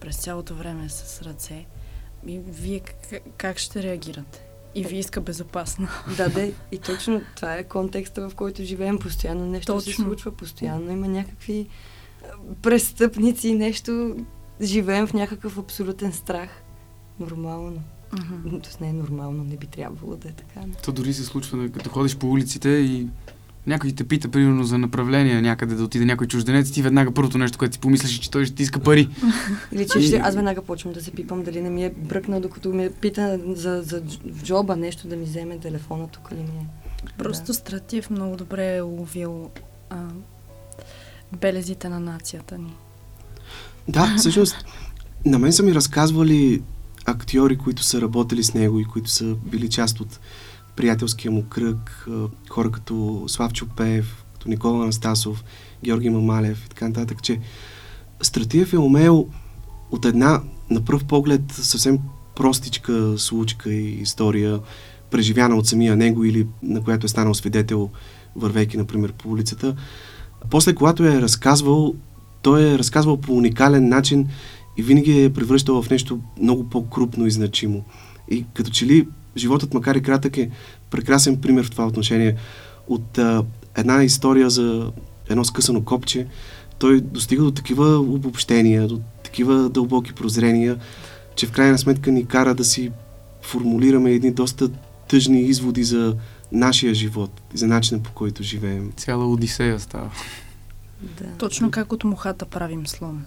през 0.00 0.16
цялото 0.16 0.54
време 0.54 0.88
с 0.88 1.22
ръце, 1.22 1.66
и 2.26 2.40
вие 2.46 2.80
как, 2.80 2.96
как 3.36 3.58
ще 3.58 3.82
реагирате? 3.82 4.40
И 4.74 4.84
ви 4.84 4.98
иска 4.98 5.20
безопасна. 5.20 5.88
Да, 6.16 6.28
да, 6.28 6.50
и 6.72 6.78
точно 6.78 7.20
това 7.36 7.54
е 7.54 7.64
контекста, 7.64 8.28
в 8.28 8.34
който 8.34 8.62
живеем. 8.62 8.98
Постоянно 8.98 9.46
нещо 9.46 9.80
се 9.80 9.86
Точно. 9.86 10.04
случва, 10.04 10.32
постоянно 10.32 10.90
има 10.92 11.08
някакви 11.08 11.68
престъпници, 12.62 13.54
нещо. 13.54 14.16
Живеем 14.60 15.06
в 15.06 15.12
някакъв 15.12 15.58
абсолютен 15.58 16.12
страх. 16.12 16.63
Нормално. 17.20 17.82
Мгм. 18.12 18.58
Тоест 18.62 18.80
не 18.80 18.88
е 18.88 18.92
нормално, 18.92 19.44
не 19.44 19.56
би 19.56 19.66
трябвало 19.66 20.16
да 20.16 20.28
е 20.28 20.32
така. 20.32 20.60
но- 20.66 20.74
То 20.84 20.92
дори 20.92 21.14
се 21.14 21.24
случва, 21.24 21.56
нали, 21.56 21.72
като 21.72 21.90
ходиш 21.90 22.16
по 22.16 22.30
улиците 22.30 22.68
и 22.68 23.06
някой 23.66 23.92
те 23.92 24.04
пита, 24.04 24.28
примерно, 24.28 24.64
за 24.64 24.78
направление 24.78 25.42
някъде 25.42 25.74
да 25.74 25.84
отиде 25.84 26.04
някой 26.04 26.26
чужденец, 26.26 26.70
ти 26.70 26.82
веднага 26.82 27.12
първото 27.12 27.38
нещо, 27.38 27.58
което 27.58 27.74
си 27.74 27.80
помислиш, 27.80 28.18
е, 28.18 28.20
че 28.20 28.30
той 28.30 28.46
ще 28.46 28.54
ти 28.54 28.62
иска 28.62 28.80
пари. 28.80 29.08
Или 29.72 29.86
че 29.88 30.00
ще, 30.00 30.16
аз 30.16 30.34
веднага 30.34 30.62
почвам 30.62 30.92
да 30.92 31.02
се 31.02 31.10
пипам, 31.10 31.42
дали 31.42 31.62
не 31.62 31.70
ми 31.70 31.84
е 31.84 31.90
бръкнал, 31.98 32.40
докато 32.40 32.68
ме 32.68 32.90
пита 32.92 33.40
за, 33.46 33.82
за 33.82 34.02
джоба 34.34 34.76
нещо 34.76 35.08
да 35.08 35.16
ми 35.16 35.24
вземе 35.24 35.58
телефона 35.58 36.08
тук 36.08 36.28
или 36.32 36.40
ми 36.40 36.48
е. 36.48 36.66
Просто 37.18 37.54
Стратив 37.54 38.10
много 38.10 38.36
добре 38.36 38.76
е 38.76 38.82
уловил 38.82 39.50
а, 39.90 39.96
белезите 41.32 41.88
на 41.88 42.00
нацията 42.00 42.58
ни. 42.58 42.74
Да, 43.88 44.14
всъщност, 44.18 44.56
на 45.26 45.38
мен 45.38 45.52
са 45.52 45.62
ми 45.62 45.74
разказвали 45.74 46.62
актьори, 47.04 47.56
които 47.56 47.82
са 47.82 48.00
работили 48.00 48.42
с 48.42 48.54
него 48.54 48.80
и 48.80 48.84
които 48.84 49.10
са 49.10 49.34
били 49.34 49.70
част 49.70 50.00
от 50.00 50.20
приятелския 50.76 51.30
му 51.30 51.44
кръг, 51.44 52.08
хора 52.48 52.70
като 52.70 53.24
Славчо 53.26 53.66
Пеев, 53.76 54.24
като 54.32 54.48
Никола 54.48 54.82
Анастасов, 54.82 55.44
Георги 55.84 56.10
Мамалев 56.10 56.66
и 56.66 56.68
така 56.68 56.88
нататък, 56.88 57.22
че 57.22 57.40
Стратиев 58.22 58.72
е 58.72 58.78
умел 58.78 59.28
от 59.90 60.04
една, 60.04 60.42
на 60.70 60.84
пръв 60.84 61.04
поглед, 61.04 61.42
съвсем 61.52 61.98
простичка 62.36 63.18
случка 63.18 63.72
и 63.72 64.00
история, 64.00 64.60
преживяна 65.10 65.56
от 65.56 65.66
самия 65.66 65.96
него 65.96 66.24
или 66.24 66.46
на 66.62 66.82
която 66.82 67.06
е 67.06 67.08
станал 67.08 67.34
свидетел, 67.34 67.90
вървейки, 68.36 68.76
например, 68.76 69.12
по 69.12 69.28
улицата. 69.28 69.76
После, 70.50 70.74
когато 70.74 71.04
е 71.04 71.22
разказвал, 71.22 71.94
той 72.42 72.62
е 72.62 72.78
разказвал 72.78 73.16
по 73.16 73.32
уникален 73.32 73.88
начин 73.88 74.28
и 74.76 74.82
винаги 74.82 75.24
е 75.24 75.32
превръщал 75.32 75.82
в 75.82 75.90
нещо 75.90 76.20
много 76.40 76.64
по-крупно 76.64 77.26
и 77.26 77.30
значимо. 77.30 77.84
И 78.30 78.44
като 78.54 78.70
че 78.70 78.86
ли 78.86 79.08
животът, 79.36 79.74
макар 79.74 79.94
и 79.94 80.02
кратък, 80.02 80.36
е 80.36 80.50
прекрасен 80.90 81.40
пример 81.40 81.64
в 81.64 81.70
това 81.70 81.86
отношение. 81.86 82.36
От 82.88 83.18
а, 83.18 83.44
една 83.76 84.04
история 84.04 84.50
за 84.50 84.92
едно 85.28 85.44
скъсано 85.44 85.84
копче, 85.84 86.26
той 86.78 87.00
достига 87.00 87.42
до 87.42 87.50
такива 87.50 87.98
обобщения, 87.98 88.88
до 88.88 89.00
такива 89.24 89.68
дълбоки 89.68 90.12
прозрения, 90.12 90.76
че 91.36 91.46
в 91.46 91.52
крайна 91.52 91.78
сметка 91.78 92.12
ни 92.12 92.26
кара 92.26 92.54
да 92.54 92.64
си 92.64 92.90
формулираме 93.42 94.10
едни 94.10 94.32
доста 94.32 94.70
тъжни 95.08 95.40
изводи 95.40 95.84
за 95.84 96.16
нашия 96.52 96.94
живот 96.94 97.42
и 97.54 97.58
за 97.58 97.66
начина 97.66 98.02
по 98.02 98.12
който 98.12 98.42
живеем. 98.42 98.92
Цяла 98.96 99.26
Одисея 99.26 99.80
става. 99.80 100.10
Да. 101.02 101.26
Точно 101.38 101.70
как 101.70 101.92
от 101.92 102.04
мухата 102.04 102.46
правим 102.46 102.86
слон. 102.86 103.24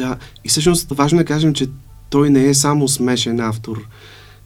Да, 0.00 0.16
и 0.44 0.48
всъщност 0.48 0.90
важно 0.90 1.20
е 1.20 1.22
да 1.22 1.28
кажем, 1.28 1.54
че 1.54 1.68
той 2.10 2.30
не 2.30 2.46
е 2.46 2.54
само 2.54 2.88
смешен 2.88 3.40
автор. 3.40 3.86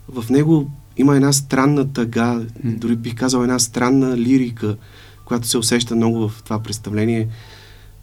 В 0.08 0.30
него 0.30 0.70
има 0.96 1.16
една 1.16 1.32
странна 1.32 1.92
тъга, 1.92 2.40
дори 2.64 2.96
бих 2.96 3.14
казал 3.14 3.42
една 3.42 3.58
странна 3.58 4.16
лирика, 4.16 4.76
която 5.24 5.48
се 5.48 5.58
усеща 5.58 5.96
много 5.96 6.28
в 6.28 6.42
това 6.42 6.62
представление. 6.62 7.28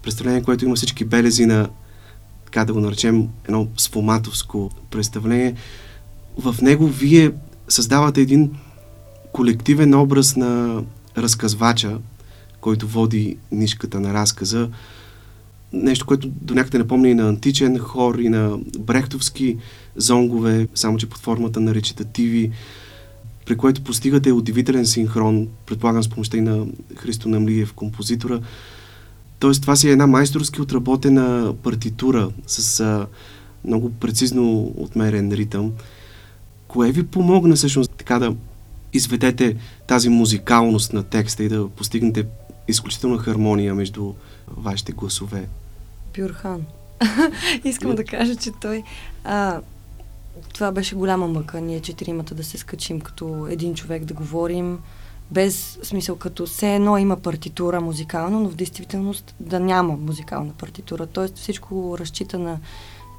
Представление, 0.03 0.43
което 0.43 0.65
има 0.65 0.75
всички 0.75 1.05
белези 1.05 1.45
на, 1.45 1.69
така 2.45 2.65
да 2.65 2.73
го 2.73 2.79
наречем, 2.79 3.27
едно 3.45 3.67
сфоматовско 3.77 4.71
представление. 4.91 5.55
В 6.37 6.55
него 6.61 6.87
вие 6.87 7.31
създавате 7.67 8.21
един 8.21 8.51
колективен 9.33 9.93
образ 9.93 10.35
на 10.35 10.83
разказвача, 11.17 11.97
който 12.61 12.87
води 12.87 13.37
нишката 13.51 13.99
на 13.99 14.13
разказа. 14.13 14.69
Нещо, 15.73 16.05
което 16.05 16.27
до 16.27 16.53
някъде 16.53 16.77
напомня 16.77 17.09
и 17.09 17.13
на 17.13 17.29
античен 17.29 17.79
хор, 17.79 18.15
и 18.15 18.29
на 18.29 18.57
брехтовски 18.79 19.57
зонгове, 19.95 20.67
само 20.75 20.97
че 20.97 21.09
под 21.09 21.19
формата 21.19 21.59
на 21.59 21.75
речитативи, 21.75 22.51
при 23.45 23.57
което 23.57 23.83
постигате 23.83 24.31
удивителен 24.31 24.85
синхрон, 24.85 25.47
предполагам 25.65 26.03
с 26.03 26.09
помощта 26.09 26.37
и 26.37 26.41
на 26.41 26.65
Христо 26.95 27.29
Намлиев, 27.29 27.73
композитора. 27.73 28.41
Тоест, 29.39 29.61
това 29.61 29.75
си 29.75 29.89
е 29.89 29.91
една 29.91 30.07
майсторски 30.07 30.61
отработена 30.61 31.53
партитура 31.63 32.29
с 32.47 32.79
а, 32.79 33.07
много 33.65 33.89
прецизно 33.89 34.73
отмерен 34.77 35.31
ритъм. 35.31 35.71
Кое 36.67 36.91
ви 36.91 37.07
помогна 37.07 37.55
всъщност 37.55 37.91
така 37.91 38.19
да 38.19 38.35
изведете 38.93 39.55
тази 39.87 40.09
музикалност 40.09 40.93
на 40.93 41.03
текста 41.03 41.43
и 41.43 41.49
да 41.49 41.69
постигнете 41.69 42.25
изключителна 42.67 43.17
хармония 43.17 43.75
между 43.75 44.13
вашите 44.57 44.91
гласове? 44.91 45.47
Бюрхан. 46.15 46.65
Искам 47.63 47.95
да 47.95 48.03
кажа, 48.03 48.35
че 48.35 48.51
той... 48.61 48.83
А, 49.23 49.61
това 50.53 50.71
беше 50.71 50.95
голяма 50.95 51.27
мъка, 51.27 51.61
ние 51.61 51.79
четиримата 51.79 52.35
да 52.35 52.43
се 52.43 52.57
скачим 52.57 53.01
като 53.01 53.47
един 53.49 53.75
човек 53.75 54.05
да 54.05 54.13
говорим, 54.13 54.79
без 55.31 55.79
смисъл 55.83 56.15
като 56.15 56.45
все 56.45 56.75
едно 56.75 56.97
има 56.97 57.17
партитура 57.17 57.81
музикална, 57.81 58.39
но 58.39 58.49
в 58.49 58.55
действителност 58.55 59.35
да 59.39 59.59
няма 59.59 59.97
музикална 59.97 60.53
партитура. 60.53 61.07
Тоест 61.07 61.37
всичко 61.37 61.97
разчита 61.99 62.39
на 62.39 62.59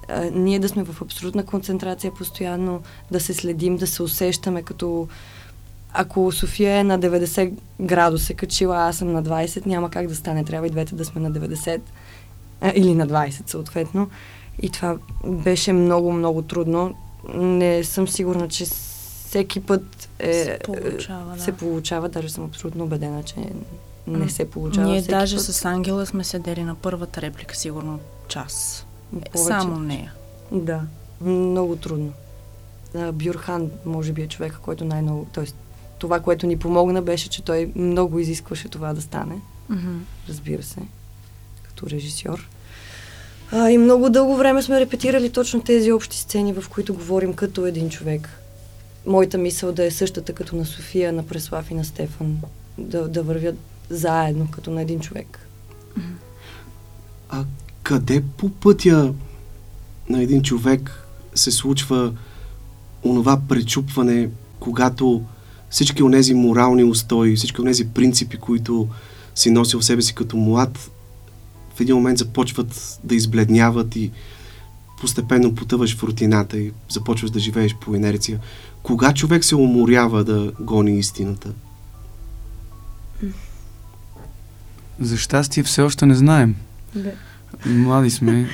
а, 0.09 0.31
ние 0.35 0.59
да 0.59 0.69
сме 0.69 0.85
в 0.85 1.03
абсолютна 1.03 1.45
концентрация 1.45 2.15
постоянно, 2.15 2.83
да 3.11 3.21
се 3.21 3.35
следим, 3.35 3.77
да 3.77 3.87
се 3.87 4.03
усещаме 4.03 4.63
като 4.63 5.09
ако 5.93 6.33
София 6.33 6.79
е 6.79 6.85
на 6.85 6.99
90 6.99 7.53
градуса 7.81 8.35
качила, 8.35 8.77
аз 8.77 8.97
съм 8.97 9.13
на 9.13 9.23
20, 9.23 9.67
няма 9.67 9.91
как 9.91 10.07
да 10.07 10.15
стане. 10.15 10.45
Трябва 10.45 10.67
и 10.67 10.71
двете 10.71 10.95
да 10.95 11.05
сме 11.05 11.21
на 11.21 11.33
90 11.33 11.81
а, 12.63 12.73
или 12.75 12.95
на 12.95 13.07
20 13.09 13.51
съответно. 13.51 14.09
И 14.63 14.71
това 14.71 14.97
беше 15.25 15.73
много, 15.73 16.13
много 16.13 16.43
трудно. 16.43 16.95
Не 17.35 17.85
съм 17.85 18.09
сигурна, 18.09 18.49
че 18.49 18.65
всеки 18.65 19.61
път 19.61 20.09
е, 20.19 20.35
Се 20.35 20.59
получава, 20.65 21.35
да. 21.37 21.43
се 21.43 21.53
получава. 21.53 22.09
Даже 22.09 22.29
съм 22.29 22.45
абсолютно 22.45 22.85
убедена, 22.85 23.23
че 23.23 23.35
не 24.07 24.29
се 24.29 24.51
получава. 24.51 24.87
Ние 24.87 25.03
даже 25.03 25.37
път. 25.37 25.45
с 25.45 25.65
Ангела 25.65 26.07
сме 26.07 26.25
седели 26.25 26.63
на 26.63 26.75
първата 26.75 27.23
реплика, 27.23 27.57
сигурно 27.57 27.99
час. 28.29 28.87
Е, 29.17 29.31
Повече. 29.31 29.47
Само 29.49 29.79
нея. 29.79 30.13
Да, 30.53 30.81
много 31.21 31.77
трудно. 31.77 32.13
Бюрхан, 33.13 33.71
може 33.85 34.13
би, 34.13 34.23
е 34.23 34.29
човека, 34.29 34.59
който 34.63 34.85
най-много... 34.85 35.27
Тоест, 35.33 35.57
това, 35.99 36.21
което 36.21 36.47
ни 36.47 36.59
помогна, 36.59 37.03
беше, 37.03 37.29
че 37.29 37.43
той 37.43 37.73
много 37.77 38.19
изискваше 38.19 38.69
това 38.69 38.93
да 38.93 39.01
стане. 39.03 39.41
Мгм. 39.69 39.99
разбира 40.29 40.63
се, 40.63 40.81
като 41.75 41.91
режисьор. 41.91 42.49
А, 43.53 43.71
и 43.71 43.79
много 43.79 44.11
дълго 44.11 44.37
време 44.37 44.63
сме 44.63 44.81
репетирали 44.81 45.31
точно 45.31 45.63
тези 45.63 45.93
общи 45.93 46.19
сцени, 46.19 46.53
в 46.53 46.65
които 46.69 46.95
говорим 46.95 47.35
като 47.35 47.67
един 47.67 47.91
човек. 47.91 48.29
Моята 49.07 49.39
мисъл 49.39 49.73
да 49.73 49.85
е 49.85 49.91
същата 49.91 50.33
като 50.33 50.57
на 50.57 50.65
София, 50.65 51.13
на 51.13 51.27
Преслав 51.27 51.71
и 51.71 51.75
на 51.75 51.85
Стефан. 51.85 52.37
Да, 52.79 53.09
да 53.09 53.23
вървят 53.23 53.57
заедно, 53.91 54.49
като 54.51 54.71
на 54.71 54.83
един 54.83 55.01
човек. 55.01 55.49
А 57.29 57.45
къде 57.83 58.23
по 58.37 58.49
пътя 58.49 59.15
на 60.09 60.23
един 60.23 60.43
човек 60.43 61.07
се 61.35 61.51
случва 61.51 62.13
онова 63.05 63.41
пречупване, 63.49 64.29
когато 64.61 65.23
всички 65.71 66.03
онези 66.03 66.35
морални 66.35 66.85
устои, 66.85 67.37
всички 67.37 67.61
онези 67.61 67.89
принципи, 67.89 68.37
които 68.37 68.89
си 69.35 69.51
носил 69.51 69.81
в 69.81 69.85
себе 69.85 70.03
си 70.03 70.15
като 70.15 70.37
млад, 70.37 70.91
в 71.75 71.81
един 71.81 71.95
момент 71.95 72.19
започват 72.19 72.99
да 73.05 73.15
избледняват 73.15 73.97
и 73.97 74.11
постепенно 75.01 75.55
потъваш 75.55 75.97
в 75.97 76.03
рутината 76.03 76.59
и 76.59 76.73
започваш 76.89 77.31
да 77.31 77.41
живееш 77.41 77.75
по 77.75 77.95
инерция. 77.95 78.41
Кога 78.83 79.15
човек 79.15 79.45
се 79.45 79.57
уморява 79.57 80.25
да 80.25 80.53
гони 80.61 80.99
истината? 80.99 81.53
За 85.01 85.17
щастие 85.17 85.63
все 85.63 85.83
още 85.83 86.07
не 86.07 86.15
знаем. 86.15 86.55
Да. 86.95 87.13
Млади 87.67 88.11
сме. 88.11 88.49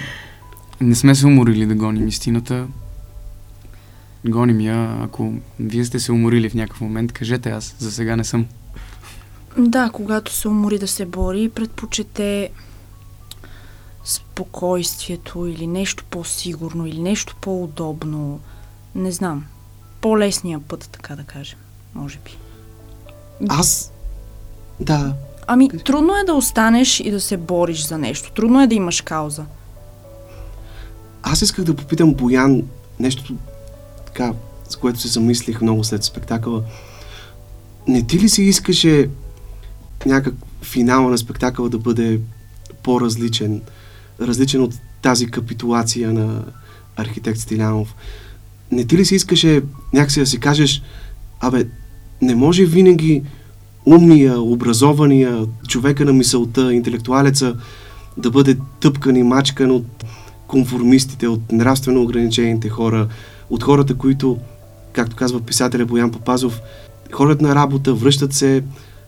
Не 0.81 0.94
сме 0.94 1.14
се 1.14 1.26
уморили 1.26 1.66
да 1.66 1.74
гоним 1.74 2.09
истината. 2.09 2.66
Гоним 4.26 4.61
я. 4.61 4.98
Ако 5.02 5.35
вие 5.61 5.85
сте 5.85 6.00
се 6.00 6.12
уморили 6.12 6.50
в 6.50 6.54
някакъв 6.54 6.81
момент, 6.81 7.12
кажете 7.12 7.50
аз. 7.50 7.74
За 7.78 7.92
сега 7.92 8.16
не 8.16 8.24
съм. 8.24 8.46
Да, 9.59 9.90
когато 9.92 10.35
се 10.35 10.48
умори 10.48 10.78
да 10.78 10.88
се 10.88 11.07
бори, 11.07 11.48
предпочете 11.48 12.50
спокойствието 14.09 15.47
или 15.47 15.66
нещо 15.66 16.05
по-сигурно 16.11 16.87
или 16.87 17.01
нещо 17.01 17.37
по-удобно. 17.40 18.40
Не 18.94 19.12
знам. 19.12 19.44
По-лесния 20.01 20.61
път, 20.61 20.88
така 20.92 21.16
да 21.16 21.23
кажем. 21.23 21.59
Може 21.94 22.18
би. 22.25 22.37
Аз... 23.49 23.92
Да, 24.81 25.14
Ами, 25.51 25.68
трудно 25.68 26.16
е 26.16 26.25
да 26.25 26.35
останеш 26.35 27.01
и 27.01 27.11
да 27.11 27.21
се 27.21 27.37
бориш 27.37 27.87
за 27.87 27.99
нещо. 27.99 28.33
Трудно 28.33 28.62
е 28.62 28.66
да 28.66 28.75
имаш 28.75 29.01
кауза. 29.01 29.44
Аз 31.23 31.42
исках 31.42 31.64
да 31.64 31.77
попитам 31.77 32.14
Боян 32.14 32.62
нещо 33.01 33.35
така, 34.07 34.33
с 34.68 34.77
което 34.77 35.01
се 35.01 35.09
замислих 35.09 35.61
много 35.61 35.85
след 35.85 36.05
спектакъла. 36.05 36.62
Не 37.87 38.07
ти 38.07 38.18
ли 38.18 38.29
си 38.29 38.42
искаше 38.42 39.11
някак 40.07 40.35
финала 40.62 41.11
на 41.11 41.18
спектакъла 41.18 41.68
да 41.68 41.79
бъде 41.79 42.21
по-различен, 42.83 43.62
различен 44.20 44.62
от 44.62 44.74
тази 45.02 45.26
капитулация 45.26 46.12
на 46.12 46.44
архитект 46.96 47.38
Стилянов? 47.38 47.94
Не 48.72 48.85
ти 48.85 48.96
ли 48.96 49.04
си 49.04 49.14
искаше 49.14 49.62
някакси 49.92 50.20
да 50.20 50.26
си 50.26 50.40
кажеш, 50.40 50.83
абе, 51.40 51.66
не 52.22 52.35
може 52.35 52.64
винаги 52.64 53.22
умния, 53.87 54.40
образования, 54.40 55.46
човека 55.68 56.04
на 56.04 56.12
мисълта, 56.12 56.74
интелектуалеца 56.74 57.57
да 58.16 58.31
бъде 58.31 58.57
тъпкан 58.81 59.16
и 59.16 59.22
мачкан 59.22 59.70
от 59.70 60.04
конформистите, 60.46 61.28
от 61.28 61.52
нравствено 61.52 62.02
ограничените 62.02 62.68
хора, 62.68 63.09
от 63.50 63.62
хората, 63.62 63.94
които, 63.94 64.38
както 64.92 65.16
казва 65.16 65.40
писателя 65.40 65.87
Боян 65.87 66.11
Попазов, 66.11 66.61
ходят 67.12 67.40
на 67.40 67.54
работа, 67.54 67.94
връщат 67.94 68.33
се, 68.33 68.62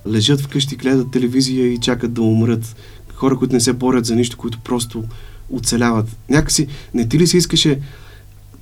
лежат 0.08 0.40
вкъщи, 0.40 0.76
гледат 0.76 1.10
телевизия 1.10 1.66
и 1.66 1.78
чакат 1.78 2.12
да 2.12 2.22
умрат. 2.22 2.76
Хора, 3.20 3.36
които 3.36 3.54
не 3.54 3.60
се 3.60 3.72
борят 3.72 4.06
за 4.06 4.16
нищо, 4.16 4.36
които 4.36 4.58
просто 4.58 5.04
оцеляват. 5.52 6.16
Някакси, 6.28 6.66
не 6.94 7.08
ти 7.08 7.18
ли 7.18 7.26
се 7.26 7.36
искаше 7.36 7.80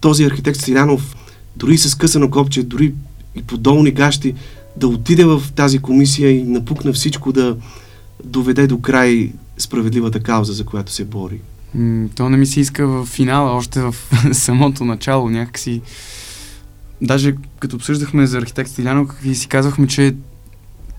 този 0.01 0.25
архитект 0.25 0.61
Стилянов, 0.61 1.16
дори 1.57 1.79
с 1.79 1.94
късано 1.94 2.31
копче, 2.31 2.62
дори 2.62 2.94
и 3.35 3.42
по 3.42 3.57
долни 3.57 3.90
гащи, 3.90 4.35
да 4.77 4.88
отиде 4.88 5.25
в 5.25 5.42
тази 5.55 5.79
комисия 5.79 6.31
и 6.31 6.42
напукна 6.42 6.92
всичко 6.92 7.33
да 7.33 7.57
доведе 8.25 8.66
до 8.66 8.81
край 8.81 9.33
справедливата 9.59 10.21
кауза, 10.21 10.53
за 10.53 10.64
която 10.64 10.92
се 10.92 11.05
бори. 11.05 11.40
то 12.14 12.29
не 12.29 12.37
ми 12.37 12.47
се 12.47 12.61
иска 12.61 12.87
в 12.87 13.07
финала, 13.07 13.51
още 13.51 13.81
в 13.81 13.94
самото 14.33 14.85
начало 14.85 15.31
някакси. 15.31 15.81
Даже 17.03 17.35
като 17.61 17.77
обсъждахме 17.77 18.27
за 18.27 18.38
архитект 18.38 18.71
Стилянов 18.71 19.11
и 19.25 19.35
си 19.35 19.49
казахме, 19.49 19.87
че 19.87 20.14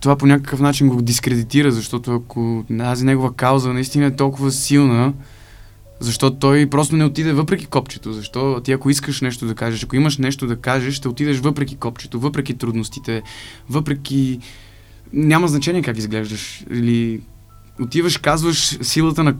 това 0.01 0.15
по 0.15 0.25
някакъв 0.25 0.59
начин 0.59 0.87
го 0.87 1.01
дискредитира, 1.01 1.71
защото 1.71 2.15
ако 2.15 2.65
тази 2.77 3.05
негова 3.05 3.33
кауза 3.33 3.73
наистина 3.73 4.05
е 4.05 4.15
толкова 4.15 4.51
силна, 4.51 5.13
защото 5.99 6.37
той 6.37 6.69
просто 6.69 6.95
не 6.95 7.05
отиде 7.05 7.33
въпреки 7.33 7.65
копчето. 7.65 8.13
Защо 8.13 8.61
ти 8.63 8.71
ако 8.71 8.89
искаш 8.89 9.21
нещо 9.21 9.45
да 9.45 9.55
кажеш, 9.55 9.83
ако 9.83 9.95
имаш 9.95 10.17
нещо 10.17 10.47
да 10.47 10.55
кажеш, 10.55 10.93
ще 10.93 11.07
отидеш 11.07 11.39
въпреки 11.39 11.75
копчето, 11.75 12.19
въпреки 12.19 12.53
трудностите, 12.53 13.21
въпреки... 13.69 14.39
Няма 15.13 15.47
значение 15.47 15.81
как 15.81 15.97
изглеждаш. 15.97 16.63
Или 16.71 17.21
отиваш, 17.81 18.17
казваш 18.17 18.77
силата 18.81 19.23
на 19.23 19.35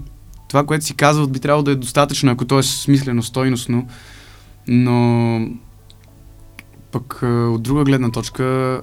това, 0.49 0.65
което 0.65 0.85
си 0.85 0.93
казвал, 0.93 1.27
би 1.27 1.39
трябвало 1.39 1.63
да 1.63 1.71
е 1.71 1.75
достатъчно, 1.75 2.31
ако 2.31 2.45
то 2.45 2.59
е 2.59 2.63
смислено, 2.63 3.23
стойностно. 3.23 3.87
Но 4.67 5.39
пък 6.91 7.19
от 7.23 7.63
друга 7.63 7.83
гледна 7.83 8.11
точка 8.11 8.79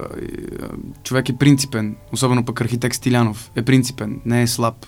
човек 1.03 1.29
е 1.29 1.37
принципен, 1.37 1.95
особено 2.11 2.45
пък 2.45 2.61
архитект 2.61 2.95
Стилянов 2.95 3.51
е 3.55 3.61
принципен, 3.61 4.21
не 4.25 4.41
е 4.41 4.47
слаб. 4.47 4.85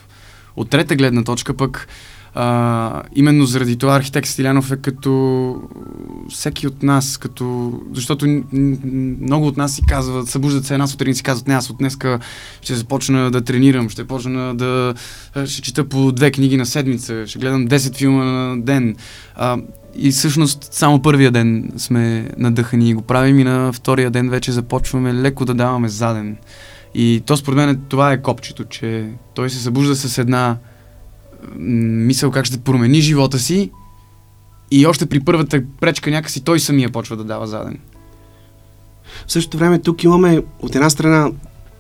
От 0.55 0.69
трета 0.69 0.95
гледна 0.95 1.23
точка 1.23 1.53
пък 1.53 1.88
а, 2.34 3.03
именно 3.15 3.45
заради 3.45 3.77
това 3.77 3.95
архитект 3.95 4.27
Стилянов 4.27 4.71
е 4.71 4.77
като 4.77 5.55
всеки 6.29 6.67
от 6.67 6.84
нас, 6.84 7.17
като... 7.17 7.73
защото 7.93 8.43
много 9.21 9.47
от 9.47 9.58
нас 9.58 9.75
си 9.75 9.82
казват, 9.88 10.27
събуждат 10.27 10.65
се 10.65 10.73
една 10.73 10.88
сутрин 10.88 11.12
и 11.12 11.15
си 11.15 11.23
казват, 11.23 11.47
не, 11.47 11.53
аз 11.53 11.69
от 11.69 11.77
днеска 11.77 12.19
ще 12.62 12.75
започна 12.75 13.32
да 13.32 13.41
тренирам, 13.41 13.89
ще 13.89 14.08
почна 14.08 14.55
да... 14.55 14.93
ще 15.45 15.62
чета 15.62 15.89
по 15.89 16.12
две 16.12 16.32
книги 16.32 16.58
на 16.58 16.65
седмица, 16.65 17.27
ще 17.27 17.39
гледам 17.39 17.67
10 17.67 17.95
филма 17.95 18.23
на 18.23 18.62
ден. 18.62 18.95
А, 19.36 19.58
и 19.95 20.12
всъщност 20.12 20.73
само 20.73 21.02
първия 21.02 21.32
ден 21.32 21.71
сме 21.78 22.30
надъхани 22.38 22.89
и 22.89 22.93
го 22.93 23.02
правим 23.02 23.39
и 23.39 23.43
на 23.43 23.73
втория 23.73 24.12
ден 24.12 24.30
вече 24.30 24.52
започваме 24.52 25.13
леко 25.13 25.45
да 25.45 25.54
даваме 25.54 25.89
заден. 25.89 26.38
И 26.95 27.23
то 27.25 27.38
според 27.38 27.58
мен 27.58 27.82
това 27.89 28.12
е 28.12 28.21
копчето, 28.21 28.63
че 28.63 29.10
той 29.34 29.49
се 29.49 29.58
събужда 29.58 29.95
с 29.95 30.17
една 30.17 30.58
мисъл 31.58 32.32
как 32.32 32.45
ще 32.45 32.60
промени 32.60 33.02
живота 33.02 33.39
си 33.39 33.71
и 34.71 34.86
още 34.86 35.06
при 35.06 35.19
първата 35.19 35.63
пречка 35.82 36.12
някакси 36.12 36.43
той 36.43 36.60
самия 36.60 36.89
почва 36.89 37.17
да 37.17 37.23
дава 37.23 37.47
заден. 37.47 37.80
В 39.28 39.32
същото 39.32 39.58
време 39.58 39.80
тук 39.80 40.04
имаме 40.04 40.43
от 40.60 40.75
една 40.75 40.89
страна 40.89 41.32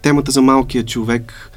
темата 0.01 0.31
за 0.31 0.41
малкия 0.41 0.85
човек 0.85 1.51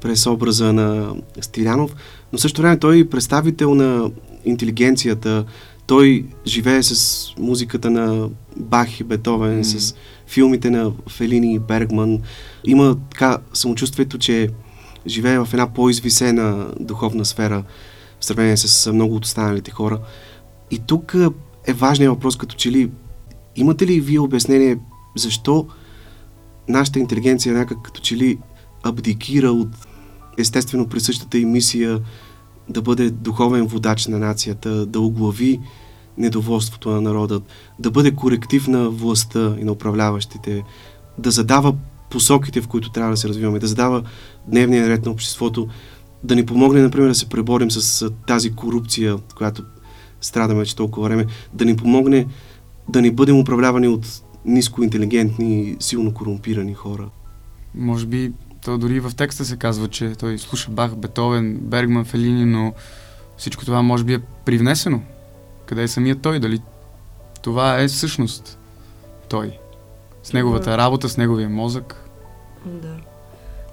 през 0.00 0.26
образа 0.26 0.72
на 0.72 1.14
Стилянов, 1.40 1.94
но 2.32 2.38
в 2.38 2.42
същото 2.42 2.62
време 2.62 2.78
той 2.78 2.98
е 2.98 3.08
представител 3.08 3.74
на 3.74 4.10
интелигенцията, 4.44 5.44
той 5.88 6.24
живее 6.46 6.82
с 6.82 7.24
музиката 7.38 7.90
на 7.90 8.28
Бах 8.56 9.00
и 9.00 9.04
Бетовен, 9.04 9.64
mm. 9.64 9.78
с 9.78 9.94
филмите 10.26 10.70
на 10.70 10.92
Фелини 11.08 11.54
и 11.54 11.58
Бергман. 11.58 12.18
Има 12.64 12.96
така 13.10 13.38
самочувствието, 13.52 14.18
че 14.18 14.48
живее 15.06 15.38
в 15.38 15.48
една 15.52 15.72
по-извисена 15.72 16.66
духовна 16.80 17.24
сфера 17.24 17.64
в 18.20 18.24
сравнение 18.24 18.56
с 18.56 18.92
много 18.92 19.14
от 19.14 19.24
останалите 19.24 19.70
хора. 19.70 19.98
И 20.70 20.78
тук 20.78 21.14
е 21.66 21.72
важният 21.72 22.14
въпрос, 22.14 22.36
като 22.36 22.56
че 22.56 22.70
ли 22.70 22.90
имате 23.56 23.86
ли 23.86 24.00
вие 24.00 24.20
обяснение 24.20 24.78
защо 25.16 25.66
нашата 26.68 26.98
интелигенция 26.98 27.54
някак 27.54 27.82
като 27.82 28.00
че 28.00 28.16
ли 28.16 28.38
абдикира 28.82 29.50
от 29.50 29.68
естествено 30.38 30.86
присъщата 30.86 31.38
и 31.38 31.44
мисия 31.44 32.00
да 32.68 32.82
бъде 32.82 33.10
духовен 33.10 33.66
водач 33.66 34.06
на 34.06 34.18
нацията, 34.18 34.86
да 34.86 35.00
оглави 35.00 35.60
недоволството 36.18 36.90
на 36.90 37.00
народа, 37.00 37.40
да 37.78 37.90
бъде 37.90 38.10
коректив 38.10 38.68
на 38.68 38.90
властта 38.90 39.56
и 39.60 39.64
на 39.64 39.72
управляващите, 39.72 40.64
да 41.18 41.30
задава 41.30 41.74
посоките, 42.10 42.60
в 42.60 42.68
които 42.68 42.90
трябва 42.90 43.10
да 43.10 43.16
се 43.16 43.28
развиваме, 43.28 43.58
да 43.58 43.66
задава 43.66 44.02
дневния 44.46 44.88
ред 44.88 45.06
на 45.06 45.12
обществото, 45.12 45.68
да 46.24 46.34
ни 46.34 46.46
помогне, 46.46 46.82
например, 46.82 47.08
да 47.08 47.14
се 47.14 47.28
преборим 47.28 47.70
с 47.70 48.10
тази 48.26 48.52
корупция, 48.52 49.16
която 49.36 49.62
страдаме 50.20 50.60
вече 50.60 50.76
толкова 50.76 51.08
време, 51.08 51.26
да 51.54 51.64
ни 51.64 51.76
помогне 51.76 52.26
да 52.88 53.02
ни 53.02 53.10
бъдем 53.10 53.40
управлявани 53.40 53.88
от 53.88 54.22
ниско 54.44 54.82
интелигентни, 54.82 55.76
силно 55.80 56.14
корумпирани 56.14 56.74
хора. 56.74 57.08
Може 57.74 58.06
би 58.06 58.32
то 58.68 58.78
дори 58.78 59.00
в 59.00 59.16
текста 59.16 59.44
се 59.44 59.56
казва, 59.56 59.88
че 59.88 60.14
той 60.14 60.38
слуша 60.38 60.70
Бах, 60.70 60.96
Бетовен, 60.96 61.58
Бергман, 61.60 62.04
Фелини, 62.04 62.44
но 62.44 62.72
всичко 63.36 63.64
това 63.64 63.82
може 63.82 64.04
би 64.04 64.14
е 64.14 64.18
привнесено. 64.18 65.02
Къде 65.66 65.82
е 65.82 65.88
самият 65.88 66.22
той? 66.22 66.40
Дали 66.40 66.62
това 67.42 67.80
е 67.80 67.88
всъщност 67.88 68.58
той? 69.28 69.58
С 70.22 70.32
неговата 70.32 70.78
работа, 70.78 71.08
с 71.08 71.16
неговия 71.16 71.48
мозък? 71.48 72.08
Да. 72.66 72.96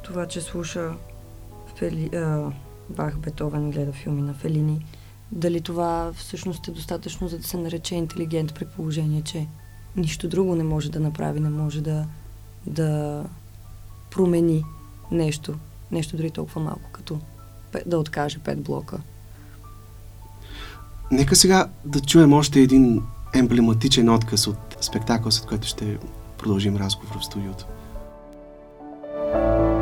Това, 0.03 0.27
че 0.27 0.41
слуша 0.41 0.91
Фели, 1.75 2.09
а, 2.15 2.51
Бах, 2.89 3.17
Бетовен, 3.17 3.71
гледа 3.71 3.91
филми 3.91 4.21
на 4.21 4.33
Фелини, 4.33 4.85
дали 5.31 5.61
това 5.61 6.11
всъщност 6.13 6.67
е 6.67 6.71
достатъчно, 6.71 7.27
за 7.27 7.37
да 7.37 7.43
се 7.43 7.57
нарече 7.57 7.95
интелигент 7.95 8.53
при 8.53 8.65
положение, 8.65 9.21
че 9.21 9.47
нищо 9.95 10.27
друго 10.27 10.55
не 10.55 10.63
може 10.63 10.91
да 10.91 10.99
направи, 10.99 11.39
не 11.39 11.49
може 11.49 11.81
да, 11.81 12.05
да 12.67 13.23
промени 14.11 14.63
нещо, 15.11 15.53
нещо 15.91 16.17
дори 16.17 16.31
толкова 16.31 16.61
малко, 16.61 16.89
като 16.91 17.19
да 17.85 17.99
откаже 17.99 18.39
пет 18.39 18.61
блока. 18.61 18.97
Нека 21.11 21.35
сега 21.35 21.67
да 21.85 21.99
чуем 21.99 22.33
още 22.33 22.59
един 22.59 23.03
емблематичен 23.33 24.09
отказ 24.09 24.47
от 24.47 24.77
спектакъл, 24.81 25.31
след 25.31 25.45
който 25.45 25.67
ще 25.67 25.97
продължим 26.37 26.77
разговор 26.77 27.19
в 27.19 27.25
студиото. 27.25 27.65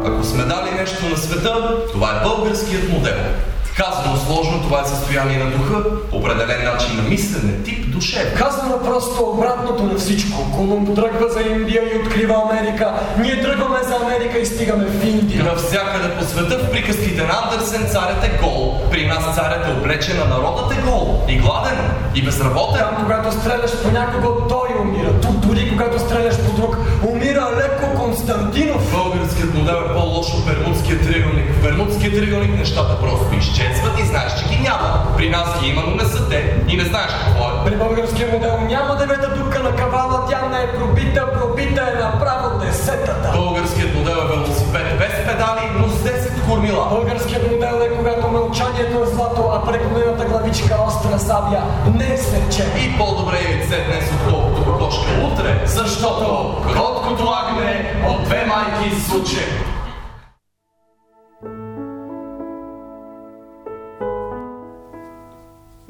Ако 0.06 0.24
сме 0.24 0.46
дали 0.46 0.72
нещо 0.72 1.10
на 1.10 1.18
света, 1.18 1.78
това 1.92 2.18
е 2.18 2.24
българският 2.24 2.92
модел. 2.92 3.53
Казано 3.78 4.18
сложно, 4.18 4.62
това 4.62 4.82
е 4.82 4.86
състояние 4.86 5.38
на 5.38 5.52
духа, 5.52 5.84
определен 6.12 6.64
начин 6.64 6.96
на 6.96 7.02
мислене, 7.02 7.64
тип 7.64 7.92
душе. 7.92 8.34
Казано 8.38 8.80
просто 8.84 9.24
обратното 9.24 9.84
на 9.84 9.96
всичко. 9.98 10.52
Колумб 10.56 10.96
тръгва 10.96 11.30
за 11.30 11.42
Индия 11.42 11.82
и 11.84 12.00
открива 12.00 12.36
Америка. 12.50 12.94
Ние 13.20 13.42
тръгваме 13.42 13.84
за 13.84 13.96
Америка 13.96 14.40
и 14.40 14.46
стигаме 14.46 14.86
в 14.86 15.06
Индия. 15.06 15.44
Навсякъде 15.44 16.16
по 16.20 16.24
света 16.26 16.58
в 16.58 16.72
приказките 16.72 17.24
на 17.24 17.34
Андерсен 17.44 17.88
царят 17.92 18.24
е 18.24 18.40
гол. 18.44 18.82
При 18.92 19.08
нас 19.08 19.36
царят 19.36 19.68
е 19.68 19.72
облечен, 19.72 20.22
а 20.26 20.28
народът 20.28 20.72
е 20.72 20.82
гол. 20.82 21.24
И 21.28 21.38
гладен, 21.38 21.78
и 22.16 22.22
безработен. 22.22 22.80
Там, 22.80 23.04
когато 23.04 23.32
стреляш 23.32 23.72
по 23.84 23.92
някого, 23.92 24.48
той 24.48 24.70
умира. 24.82 25.22
Тук 25.22 25.33
дори 25.54 25.70
когато 25.70 26.00
стреляш 26.00 26.38
по 26.38 26.52
друг, 26.52 26.78
умира 27.04 27.48
леко 27.58 28.02
Константинов. 28.02 28.92
Българският 28.92 29.54
модел 29.54 29.78
е 29.90 29.94
по-лошо 29.94 30.38
от 30.38 30.46
Бермудския 30.46 31.02
триъгълник. 31.02 31.52
В 31.54 31.62
Бермудския 31.62 32.12
триъгълник 32.12 32.58
нещата 32.60 33.00
просто 33.00 33.36
изчезват 33.36 34.00
и 34.00 34.06
знаеш, 34.06 34.32
че 34.40 34.46
ги 34.50 34.62
няма. 34.62 34.90
При 35.18 35.30
нас 35.30 35.62
ги 35.62 35.70
има, 35.70 35.84
но 35.88 35.96
не 35.96 36.06
са 36.06 36.30
те 36.30 36.62
и 36.68 36.78
не 36.78 36.84
знаеш 36.84 37.12
какво 37.26 37.44
е. 37.44 37.66
При 37.66 37.76
българския 37.76 38.28
модел 38.34 38.58
няма 38.62 38.96
девета 38.96 39.30
дупка 39.38 39.60
на 39.64 39.76
кавала, 39.76 40.26
тя 40.30 40.42
не 40.52 40.60
е 40.64 40.72
пробита, 40.78 41.34
пробита 41.34 41.82
е 41.94 42.00
направо 42.04 42.60
десетата. 42.60 43.32
Българският 43.36 43.96
модел 43.96 44.18
е 44.24 44.28
велосипед 44.36 44.86
без 45.00 45.14
педали, 45.26 45.66
но 45.80 45.90
с 45.90 45.94
10 45.94 46.50
кормила. 46.50 46.88
Българският 46.90 47.52
модел 47.52 47.86
е 47.86 47.98
когато 47.98 48.28
мълчанието 48.28 49.04
е 49.04 49.16
злато, 49.16 49.42
а 49.54 49.72
преклонената 49.72 50.26
главичка 50.26 50.76
остра 50.88 51.20
сабя 51.20 51.62
не 52.00 52.18
се 52.18 52.42
че. 52.56 52.64
И 52.84 52.98
по-добре 52.98 53.38
е 53.38 53.52
яйце 53.52 53.86
днес, 53.88 54.06
отколкото 54.18 54.53
кокошка 54.66 55.30
утре, 55.34 55.64
защото 55.66 56.56
кроткото 56.64 57.30
агне 57.30 58.04
от 58.10 58.24
две 58.24 58.46
майки 58.46 59.02
случай. 59.02 59.44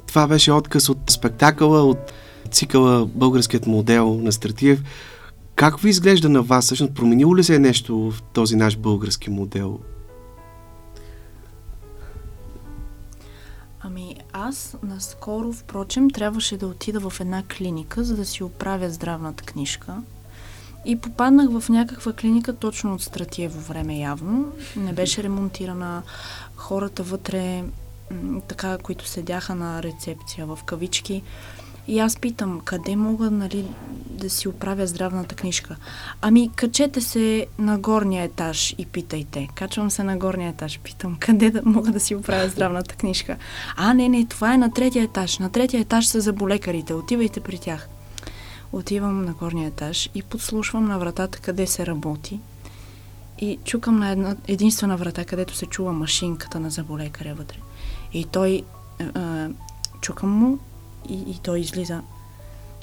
Това 0.07 0.27
беше 0.27 0.51
отказ 0.51 0.89
от 0.89 0.97
спектакъла, 1.09 1.83
от 1.83 2.13
цикъла 2.51 3.05
Българският 3.05 3.67
модел 3.67 4.19
на 4.21 4.31
Стратиев. 4.31 4.83
Как 5.55 5.79
ви 5.79 5.89
изглежда 5.89 6.29
на 6.29 6.41
вас? 6.41 6.65
Всъщност, 6.65 6.93
променило 6.93 7.37
ли 7.37 7.43
се 7.43 7.55
е 7.55 7.59
нещо 7.59 8.11
в 8.11 8.21
този 8.21 8.55
наш 8.55 8.77
български 8.77 9.29
модел? 9.29 9.79
Аз 14.33 14.77
наскоро, 14.83 15.53
впрочем, 15.53 16.09
трябваше 16.09 16.57
да 16.57 16.67
отида 16.67 17.09
в 17.09 17.19
една 17.19 17.43
клиника, 17.43 18.03
за 18.03 18.15
да 18.15 18.25
си 18.25 18.43
оправя 18.43 18.89
здравната 18.89 19.43
книжка. 19.43 19.95
И 20.85 20.95
попаднах 20.95 21.59
в 21.59 21.69
някаква 21.69 22.13
клиника 22.13 22.53
точно 22.53 22.93
от 22.93 23.01
Стратиево 23.01 23.59
време 23.59 23.97
явно. 23.97 24.51
Не 24.75 24.93
беше 24.93 25.23
ремонтирана. 25.23 26.03
Хората 26.55 27.03
вътре, 27.03 27.63
така, 28.47 28.77
които 28.77 29.07
седяха 29.07 29.55
на 29.55 29.83
рецепция 29.83 30.45
в 30.45 30.59
кавички, 30.65 31.23
и 31.87 31.99
аз 31.99 32.17
питам, 32.17 32.61
къде 32.65 32.95
мога 32.95 33.31
нали, 33.31 33.65
да 34.09 34.29
си 34.29 34.47
оправя 34.47 34.87
здравната 34.87 35.35
книжка? 35.35 35.75
Ами, 36.21 36.51
качете 36.55 37.01
се 37.01 37.47
на 37.59 37.79
горния 37.79 38.23
етаж 38.23 38.75
и 38.77 38.85
питайте. 38.85 39.47
Качвам 39.55 39.91
се 39.91 40.03
на 40.03 40.17
горния 40.17 40.49
етаж, 40.49 40.79
питам, 40.79 41.17
къде 41.19 41.49
да 41.49 41.61
мога 41.65 41.91
да 41.91 41.99
си 41.99 42.15
оправя 42.15 42.49
здравната 42.49 42.95
книжка? 42.95 43.37
А, 43.75 43.93
не, 43.93 44.09
не, 44.09 44.25
това 44.25 44.53
е 44.53 44.57
на 44.57 44.73
третия 44.73 45.03
етаж. 45.03 45.39
На 45.39 45.49
третия 45.49 45.81
етаж 45.81 46.05
са 46.05 46.21
заболекарите. 46.21 46.93
Отивайте 46.93 47.39
при 47.39 47.57
тях. 47.57 47.87
Отивам 48.71 49.25
на 49.25 49.33
горния 49.33 49.67
етаж 49.67 50.09
и 50.15 50.23
подслушвам 50.23 50.85
на 50.85 50.99
вратата 50.99 51.39
къде 51.39 51.67
се 51.67 51.85
работи. 51.85 52.39
И 53.39 53.59
чукам 53.63 53.99
на 53.99 54.09
една 54.09 54.35
единствена 54.47 54.97
врата, 54.97 55.25
където 55.25 55.55
се 55.55 55.65
чува 55.65 55.93
машинката 55.93 56.59
на 56.59 56.69
заболекаря 56.69 57.35
вътре. 57.35 57.57
И 58.13 58.25
той 58.25 58.63
е, 58.99 59.03
е, 59.03 59.49
чукам 60.01 60.29
му 60.29 60.59
и, 61.09 61.13
и 61.13 61.39
той 61.43 61.59
излиза 61.59 62.01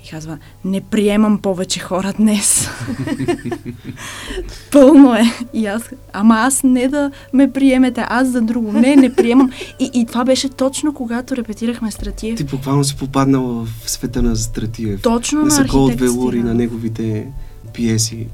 и 0.05 0.09
казва, 0.09 0.39
не 0.65 0.81
приемам 0.81 1.39
повече 1.39 1.81
хора 1.81 2.13
днес. 2.19 2.69
Пълно 4.73 5.15
е. 5.15 5.23
И 5.55 5.67
аз, 5.67 5.91
ама 6.13 6.35
аз 6.35 6.63
не 6.63 6.89
да 6.89 7.11
ме 7.33 7.53
приемете, 7.53 8.05
аз 8.09 8.29
за 8.29 8.43
друго. 8.43 8.73
Не, 8.73 8.97
не 8.97 9.15
приемам. 9.15 9.51
И, 9.79 9.91
и 9.95 10.07
това 10.07 10.25
беше 10.25 10.49
точно 10.49 10.95
когато 10.95 11.37
репетирахме 11.37 11.91
Стратиев. 11.91 12.37
Ти 12.37 12.45
буквално 12.45 12.85
си 12.85 12.97
попаднал 12.97 13.67
в 13.85 13.91
света 13.91 14.23
на 14.23 14.37
Стратиев. 14.37 15.03
Точно 15.03 15.39
на 15.39 15.45
на 15.45 15.51
Сокол 15.51 15.85
от 15.85 16.01
Велури, 16.01 16.43
на 16.43 16.55
неговите 16.55 17.27
пиеси. 17.75 18.27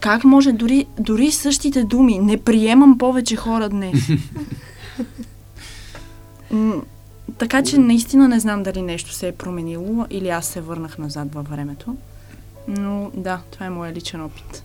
Как 0.00 0.24
може 0.24 0.52
дори, 0.52 0.86
дори 1.00 1.32
същите 1.32 1.84
думи, 1.84 2.18
не 2.18 2.36
приемам 2.36 2.98
повече 2.98 3.36
хора 3.36 3.68
днес. 3.68 4.08
Така 7.38 7.62
че 7.62 7.78
наистина 7.78 8.28
не 8.28 8.40
знам 8.40 8.62
дали 8.62 8.82
нещо 8.82 9.12
се 9.12 9.28
е 9.28 9.32
променило 9.32 10.06
или 10.10 10.28
аз 10.28 10.46
се 10.46 10.60
върнах 10.60 10.98
назад 10.98 11.34
във 11.34 11.48
времето. 11.48 11.96
Но 12.68 13.10
да, 13.14 13.40
това 13.50 13.66
е 13.66 13.70
моя 13.70 13.92
личен 13.92 14.20
опит. 14.20 14.64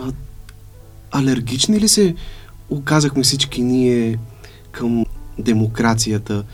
Алергични 1.10 1.80
ли 1.80 1.88
се 1.88 2.14
оказахме 2.70 3.22
всички 3.22 3.62
ние 3.62 4.18
към 4.70 5.04
демокрацията? 5.38 6.44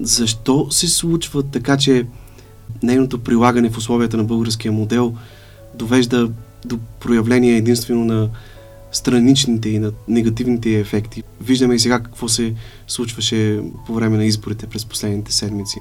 Защо 0.00 0.70
се 0.70 0.88
случва 0.88 1.42
така, 1.42 1.76
че 1.76 2.06
нейното 2.82 3.22
прилагане 3.22 3.70
в 3.70 3.76
условията 3.76 4.16
на 4.16 4.24
българския 4.24 4.72
модел 4.72 5.14
довежда 5.74 6.30
до 6.64 6.78
проявление 7.00 7.56
единствено 7.56 8.04
на 8.04 8.28
страничните 8.92 9.68
и 9.68 9.78
на 9.78 9.92
негативните 10.08 10.78
ефекти. 10.78 11.22
Виждаме 11.40 11.74
и 11.74 11.78
сега 11.78 12.00
какво 12.00 12.28
се 12.28 12.54
случваше 12.86 13.60
по 13.86 13.94
време 13.94 14.16
на 14.16 14.24
изборите 14.24 14.66
през 14.66 14.84
последните 14.84 15.32
седмици. 15.32 15.78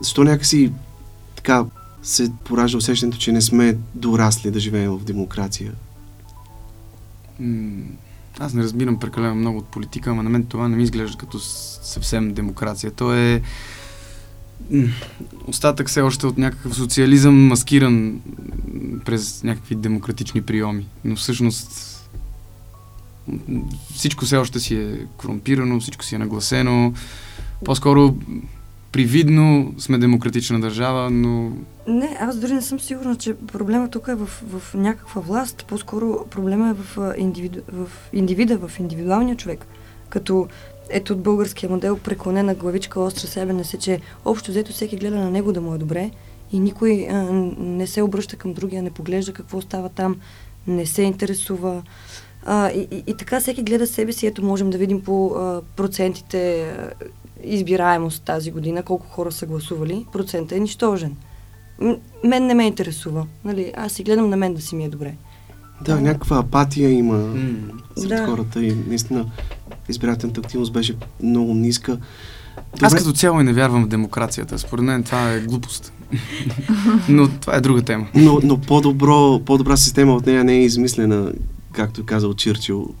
Защо 0.00 0.24
някакси 0.24 0.72
така 1.36 1.64
се 2.02 2.32
поражда 2.44 2.78
усещането, 2.78 3.18
че 3.18 3.32
не 3.32 3.40
сме 3.40 3.78
дорасли 3.94 4.50
да 4.50 4.60
живеем 4.60 4.90
в 4.90 5.04
демокрация? 5.04 5.72
Аз 8.38 8.54
не 8.54 8.62
разбирам 8.62 8.98
прекалено 9.00 9.34
много 9.34 9.58
от 9.58 9.66
политика, 9.66 10.10
ама 10.10 10.22
на 10.22 10.30
мен 10.30 10.44
това 10.44 10.68
не 10.68 10.76
ми 10.76 10.82
изглежда 10.82 11.18
като 11.18 11.38
съвсем 11.38 12.34
демокрация. 12.34 12.90
То 12.90 13.14
е 13.14 13.42
остатък 15.46 15.88
все 15.88 16.00
още 16.00 16.26
от 16.26 16.38
някакъв 16.38 16.76
социализъм, 16.76 17.46
маскиран 17.46 18.20
през 19.04 19.42
някакви 19.42 19.74
демократични 19.74 20.42
приеми. 20.42 20.86
Но 21.04 21.16
всъщност 21.16 21.95
всичко 23.94 24.24
все 24.24 24.36
още 24.36 24.60
си 24.60 24.74
е 24.74 25.06
корумпирано, 25.16 25.80
всичко 25.80 26.04
си 26.04 26.14
е 26.14 26.18
нагласено. 26.18 26.92
По-скоро 27.64 28.14
привидно 28.92 29.74
сме 29.78 29.98
демократична 29.98 30.60
държава, 30.60 31.10
но 31.10 31.52
Не, 31.88 32.16
аз 32.20 32.36
дори 32.36 32.52
не 32.52 32.62
съм 32.62 32.80
сигурна, 32.80 33.16
че 33.16 33.34
проблема 33.34 33.90
тук 33.90 34.08
е 34.08 34.14
в, 34.14 34.26
в 34.26 34.74
някаква 34.74 35.20
власт. 35.20 35.64
По-скоро 35.68 36.26
проблема 36.30 36.70
е 36.70 36.74
в, 36.74 37.14
индивиду, 37.18 37.60
в 37.72 37.88
индивида, 38.12 38.58
в 38.58 38.78
индивидуалния 38.78 39.36
човек. 39.36 39.66
Като 40.08 40.48
ето 40.90 41.12
от 41.12 41.22
българския 41.22 41.70
модел 41.70 41.98
преклонена 41.98 42.54
главичка, 42.54 43.00
остра 43.00 43.26
себене 43.26 43.64
се, 43.64 43.78
че 43.78 44.00
общо 44.24 44.50
взето 44.50 44.72
всеки 44.72 44.96
гледа 44.96 45.16
на 45.16 45.30
него 45.30 45.52
да 45.52 45.60
му 45.60 45.74
е 45.74 45.78
добре 45.78 46.10
и 46.52 46.60
никой 46.60 47.08
а, 47.10 47.22
не 47.58 47.86
се 47.86 48.02
обръща 48.02 48.36
към 48.36 48.52
другия, 48.52 48.82
не 48.82 48.90
поглежда 48.90 49.32
какво 49.32 49.60
става 49.60 49.88
там, 49.88 50.16
не 50.66 50.86
се 50.86 51.02
интересува. 51.02 51.76
А, 51.76 51.82
и, 52.48 52.88
и, 52.90 53.02
и 53.06 53.14
така 53.14 53.40
всеки 53.40 53.62
гледа 53.62 53.86
себе 53.86 54.12
си. 54.12 54.26
Ето 54.26 54.44
можем 54.44 54.70
да 54.70 54.78
видим 54.78 55.02
по 55.02 55.26
а, 55.26 55.60
процентите 55.76 56.62
а, 56.62 56.90
избираемост 57.44 58.22
тази 58.22 58.50
година, 58.50 58.82
колко 58.82 59.06
хора 59.06 59.32
са 59.32 59.46
гласували. 59.46 60.06
Процентът 60.12 60.58
е 60.58 60.60
нищожен. 60.60 61.16
М- 61.80 61.96
мен 62.24 62.46
не 62.46 62.54
ме 62.54 62.66
интересува. 62.66 63.26
Нали? 63.44 63.72
Аз 63.76 63.92
си 63.92 64.02
гледам 64.02 64.30
на 64.30 64.36
мен 64.36 64.54
да 64.54 64.60
си 64.60 64.76
ми 64.76 64.84
е 64.84 64.88
добре. 64.88 65.14
Да, 65.84 66.00
някаква 66.00 66.38
апатия 66.38 66.90
има 66.90 67.16
м, 67.18 67.56
сред 67.96 68.08
Да. 68.08 68.26
хората 68.26 68.64
и 68.64 68.76
наистина 68.88 69.26
избирателната 69.88 70.40
активност 70.40 70.72
беше 70.72 70.96
много 71.22 71.54
ниска. 71.54 71.98
Аз 72.82 72.94
като 72.94 73.12
цяло 73.12 73.40
и 73.40 73.44
не 73.44 73.52
вярвам 73.52 73.84
в 73.84 73.88
демокрацията. 73.88 74.58
Според 74.58 74.84
мен 74.84 75.02
това 75.02 75.32
е 75.32 75.40
глупост. 75.40 75.92
Но 77.08 77.28
това 77.28 77.56
е 77.56 77.60
друга 77.60 77.82
тема. 77.82 78.06
Но, 78.14 78.40
но 78.42 78.58
по-добро, 78.58 79.40
по-добра 79.44 79.76
система 79.76 80.14
от 80.14 80.26
нея 80.26 80.44
не 80.44 80.52
е 80.54 80.62
измислена, 80.62 81.32
както 81.76 82.00
е 82.00 82.04
казал 82.04 82.34
Чирчил. 82.34 82.94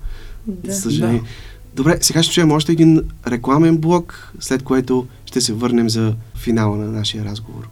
Да. 0.46 0.74
Съжаление. 0.74 1.22
Добре, 1.74 1.98
сега 2.00 2.22
ще 2.22 2.34
чуем 2.34 2.52
още 2.52 2.72
един 2.72 3.02
рекламен 3.26 3.78
блок, 3.78 4.32
след 4.40 4.62
което 4.62 5.06
ще 5.26 5.40
се 5.40 5.52
върнем 5.52 5.90
за 5.90 6.14
финала 6.34 6.76
на 6.76 6.86
нашия 6.86 7.24
разговор. 7.24 7.68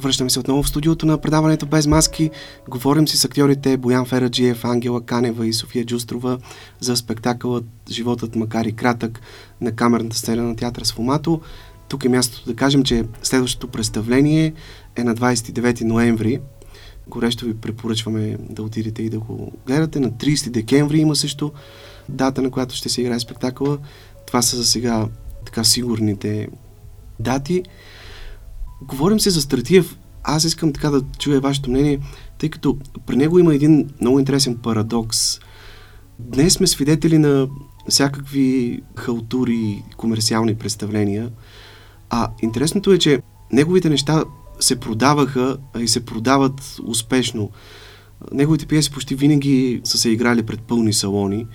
Връщаме 0.00 0.30
се 0.30 0.40
отново 0.40 0.62
в 0.62 0.68
студиото 0.68 1.06
на 1.06 1.18
предаването 1.18 1.66
Без 1.66 1.86
маски. 1.86 2.30
Говорим 2.68 3.08
си 3.08 3.16
с 3.16 3.24
актьорите 3.24 3.76
Боян 3.76 4.06
Фераджиев, 4.06 4.64
Ангела 4.64 5.00
Канева 5.00 5.46
и 5.46 5.52
София 5.52 5.84
Джустрова 5.84 6.38
за 6.80 6.96
спектакълът 6.96 7.64
Животът 7.90 8.36
макар 8.36 8.64
и 8.64 8.72
кратък 8.72 9.20
на 9.60 9.72
камерната 9.72 10.16
сцена 10.16 10.42
на 10.42 10.56
театър 10.56 10.84
Сфомато. 10.84 11.40
Тук 11.88 12.04
е 12.04 12.08
мястото 12.08 12.50
да 12.50 12.56
кажем, 12.56 12.82
че 12.82 13.04
следващото 13.22 13.68
представление 13.68 14.52
е 14.98 15.04
на 15.04 15.14
29 15.14 15.82
ноември. 15.82 16.40
Горещо 17.08 17.44
ви 17.44 17.54
препоръчваме 17.54 18.36
да 18.50 18.62
отидете 18.62 19.02
и 19.02 19.10
да 19.10 19.18
го 19.18 19.52
гледате. 19.66 20.00
На 20.00 20.10
30 20.10 20.50
декември 20.50 20.98
има 20.98 21.16
също 21.16 21.52
дата, 22.08 22.42
на 22.42 22.50
която 22.50 22.74
ще 22.74 22.88
се 22.88 23.00
играе 23.00 23.20
спектакъла. 23.20 23.78
Това 24.26 24.42
са 24.42 24.56
за 24.56 24.64
сега 24.64 25.08
така 25.46 25.64
сигурните 25.64 26.48
дати. 27.20 27.62
Говорим 28.82 29.20
се 29.20 29.30
за 29.30 29.40
Стратиев. 29.40 29.98
Аз 30.24 30.44
искам 30.44 30.72
така 30.72 30.90
да 30.90 31.02
чуя 31.18 31.40
вашето 31.40 31.70
мнение, 31.70 32.00
тъй 32.38 32.48
като 32.48 32.78
при 33.06 33.16
него 33.16 33.38
има 33.38 33.54
един 33.54 33.90
много 34.00 34.18
интересен 34.18 34.56
парадокс. 34.56 35.40
Днес 36.18 36.52
сме 36.52 36.66
свидетели 36.66 37.18
на 37.18 37.48
всякакви 37.88 38.80
халтури, 38.96 39.82
комерциални 39.96 40.54
представления, 40.54 41.30
а 42.10 42.30
интересното 42.42 42.92
е, 42.92 42.98
че 42.98 43.22
неговите 43.52 43.90
неща 43.90 44.24
се 44.60 44.80
продаваха 44.80 45.56
и 45.78 45.88
се 45.88 46.04
продават 46.04 46.76
успешно. 46.84 47.50
Неговите 48.32 48.66
пиеси 48.66 48.90
почти 48.90 49.14
винаги 49.14 49.80
са 49.84 49.98
се 49.98 50.10
играли 50.10 50.42
пред 50.42 50.60
пълни 50.60 50.92
салони 50.92 51.46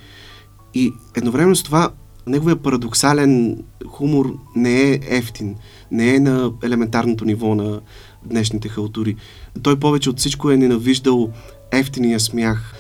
и 0.74 0.94
едновременно 1.16 1.56
с 1.56 1.63
това 1.63 1.89
неговия 2.28 2.56
парадоксален 2.56 3.63
хумор 3.88 4.38
не 4.56 4.82
е 4.82 5.00
ефтин, 5.04 5.56
не 5.92 6.16
е 6.16 6.20
на 6.20 6.52
елементарното 6.63 7.26
ниво 7.26 7.56
на 7.56 7.82
днешните 8.26 8.70
халтури. 8.70 9.16
Той 9.63 9.80
повече 9.80 10.10
от 10.10 10.20
всичко 10.20 10.52
е 10.52 10.58
ненавиждал 10.58 11.32
ефтиния 11.72 12.20
смях, 12.20 12.74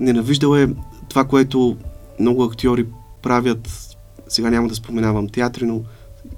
ненавиждал 0.00 0.56
е 0.56 0.68
това, 1.08 1.24
което 1.24 1.76
много 2.20 2.44
актьори 2.44 2.86
правят, 3.22 3.96
сега 4.28 4.50
няма 4.50 4.68
да 4.68 4.74
споменавам 4.74 5.28
театри, 5.28 5.66
но 5.66 5.82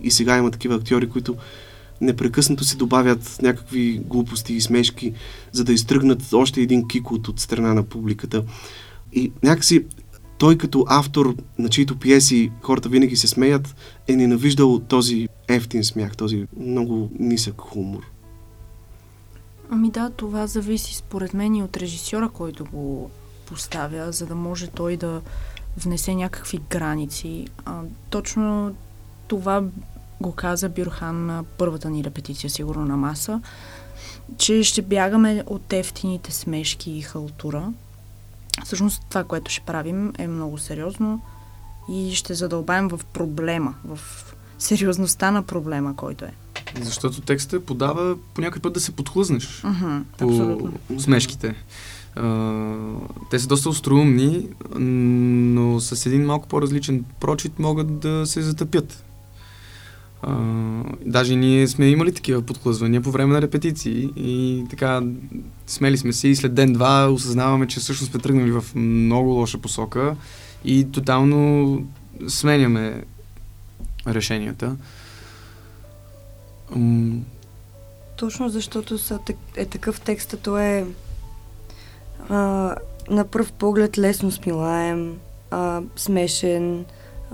и 0.00 0.10
сега 0.10 0.38
има 0.38 0.50
такива 0.50 0.74
актьори, 0.74 1.08
които 1.08 1.36
непрекъснато 2.02 2.64
си 2.64 2.76
добавят 2.76 3.38
някакви 3.42 4.00
глупости 4.04 4.54
и 4.54 4.60
смешки, 4.60 5.12
за 5.52 5.64
да 5.64 5.72
изтръгнат 5.72 6.32
още 6.32 6.60
един 6.60 6.88
кикот 6.88 7.28
от 7.28 7.40
страна 7.40 7.74
на 7.74 7.82
публиката. 7.82 8.44
И 9.12 9.32
някакси 9.42 9.84
той 10.38 10.58
като 10.58 10.84
автор, 10.88 11.34
на 11.58 11.68
чието 11.68 11.98
пиеси 11.98 12.50
хората 12.62 12.88
винаги 12.88 13.16
се 13.16 13.28
смеят, 13.28 13.76
е 14.08 14.16
ненавиждал 14.16 14.78
този 14.78 15.28
ефтин 15.48 15.84
смях, 15.84 16.16
този 16.16 16.46
много 16.56 17.10
нисък 17.18 17.60
хумор. 17.60 18.02
Ами 19.70 19.90
да, 19.90 20.10
това 20.10 20.46
зависи 20.46 20.94
според 20.94 21.34
мен 21.34 21.54
и 21.54 21.62
от 21.62 21.76
режисьора, 21.76 22.28
който 22.28 22.64
го 22.64 23.10
поставя, 23.46 24.12
за 24.12 24.26
да 24.26 24.34
може 24.34 24.66
той 24.66 24.96
да 24.96 25.20
внесе 25.76 26.14
някакви 26.14 26.60
граници. 26.70 27.46
А, 27.64 27.80
точно 28.10 28.74
това 29.28 29.62
го 30.22 30.32
каза 30.32 30.68
Бюрхан 30.68 31.26
на 31.26 31.44
първата 31.58 31.90
ни 31.90 32.04
репетиция, 32.04 32.50
сигурно 32.50 32.84
на 32.86 32.96
маса, 32.96 33.40
че 34.38 34.62
ще 34.62 34.82
бягаме 34.82 35.42
от 35.46 35.72
ефтините 35.72 36.32
смешки 36.32 36.90
и 36.90 37.02
халтура. 37.02 37.72
Всъщност 38.64 39.02
това, 39.08 39.24
което 39.24 39.50
ще 39.50 39.60
правим 39.60 40.12
е 40.18 40.28
много 40.28 40.58
сериозно 40.58 41.20
и 41.90 42.14
ще 42.14 42.34
задълбаем 42.34 42.88
в 42.88 43.00
проблема, 43.12 43.74
в 43.84 43.98
сериозността 44.58 45.30
на 45.30 45.42
проблема, 45.42 45.96
който 45.96 46.24
е. 46.24 46.32
Защото 46.80 47.20
текстът 47.20 47.66
подава 47.66 48.16
по 48.34 48.40
някой 48.40 48.62
път 48.62 48.72
да 48.72 48.80
се 48.80 48.92
подхлъзнеш 48.92 49.62
Uh-huh, 49.62 50.02
по 50.18 50.28
абсолютно. 50.28 50.72
смешките. 50.98 51.54
А, 52.16 52.74
те 53.30 53.38
са 53.38 53.46
доста 53.46 53.68
остроумни, 53.68 54.48
но 54.74 55.80
с 55.80 56.06
един 56.06 56.26
малко 56.26 56.48
по-различен 56.48 57.04
прочит 57.20 57.58
могат 57.58 57.98
да 57.98 58.26
се 58.26 58.42
затъпят. 58.42 59.04
Даже 61.06 61.36
ние 61.36 61.68
сме 61.68 61.86
имали 61.86 62.14
такива 62.14 62.42
подхлъзвания 62.42 63.00
по 63.00 63.10
време 63.10 63.32
на 63.34 63.42
репетиции 63.42 64.10
и 64.16 64.64
така 64.70 65.02
смели 65.66 65.98
сме 65.98 66.12
се 66.12 66.28
и 66.28 66.36
след 66.36 66.54
ден-два 66.54 67.08
осъзнаваме, 67.08 67.66
че 67.66 67.80
всъщност 67.80 68.12
сме 68.12 68.20
тръгнали 68.20 68.50
в 68.50 68.64
много 68.74 69.30
лоша 69.30 69.58
посока 69.58 70.16
и 70.64 70.88
тотално 70.92 71.86
сменяме 72.28 73.04
решенията. 74.06 74.76
Точно 78.16 78.48
защото 78.48 78.98
са, 78.98 79.18
е 79.56 79.64
такъв 79.64 80.00
текст, 80.00 80.34
то 80.42 80.58
е 80.58 80.86
а, 82.28 82.36
на 83.10 83.24
пръв 83.24 83.52
поглед 83.52 83.98
лесно 83.98 84.30
смилаем, 84.30 85.16
а, 85.50 85.80
смешен, 85.96 86.84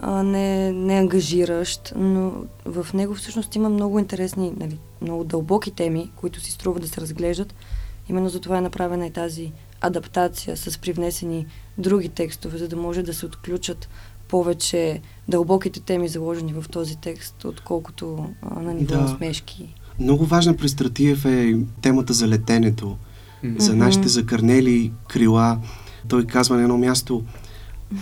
а, 0.03 0.23
не, 0.23 0.73
не 0.73 0.95
ангажиращ, 0.95 1.93
но 1.97 2.33
в 2.65 2.87
него 2.95 3.15
всъщност 3.15 3.55
има 3.55 3.69
много 3.69 3.99
интересни, 3.99 4.53
нали, 4.57 4.79
много 5.03 5.25
дълбоки 5.25 5.71
теми, 5.71 6.11
които 6.17 6.41
си 6.41 6.51
струва 6.53 6.81
да 6.81 6.89
се 6.89 7.01
разглеждат. 7.01 7.55
Именно 8.09 8.29
за 8.29 8.41
това 8.41 8.59
е 8.59 8.61
направена 8.61 9.07
и 9.07 9.11
тази 9.11 9.53
адаптация 9.81 10.57
с 10.57 10.79
привнесени 10.79 11.47
други 11.79 12.09
текстове, 12.09 12.59
за 12.59 12.69
да 12.69 12.77
може 12.77 13.03
да 13.03 13.15
се 13.15 13.27
отключат 13.27 13.89
повече 14.29 15.01
дълбоките 15.29 15.81
теми, 15.81 16.09
заложени 16.09 16.53
в 16.53 16.65
този 16.71 16.97
текст, 16.97 17.45
отколкото 17.45 18.27
а, 18.43 18.61
на 18.61 18.75
ниво 18.75 18.95
Да. 18.95 19.03
да. 19.03 19.09
смешки. 19.09 19.75
Много 19.99 20.25
важна 20.25 20.57
при 20.57 20.69
Стратиев 20.69 21.25
е 21.25 21.57
темата 21.81 22.13
за 22.13 22.29
летенето, 22.29 22.97
м. 23.43 23.55
за 23.59 23.77
нашите 23.77 24.09
закърнели 24.09 24.93
крила. 25.09 25.59
Той 26.09 26.27
казва 26.27 26.57
на 26.57 26.63
едно 26.63 26.79
място, 26.79 27.23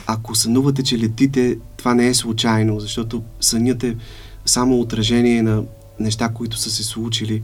ако 0.06 0.34
сънувате, 0.34 0.82
че 0.82 0.98
летите, 0.98 1.58
това 1.76 1.94
не 1.94 2.08
е 2.08 2.14
случайно, 2.14 2.80
защото 2.80 3.22
сънят 3.40 3.84
е 3.84 3.96
само 4.44 4.80
отражение 4.80 5.42
на 5.42 5.62
неща, 6.00 6.28
които 6.28 6.58
са 6.58 6.70
се 6.70 6.84
случили. 6.84 7.42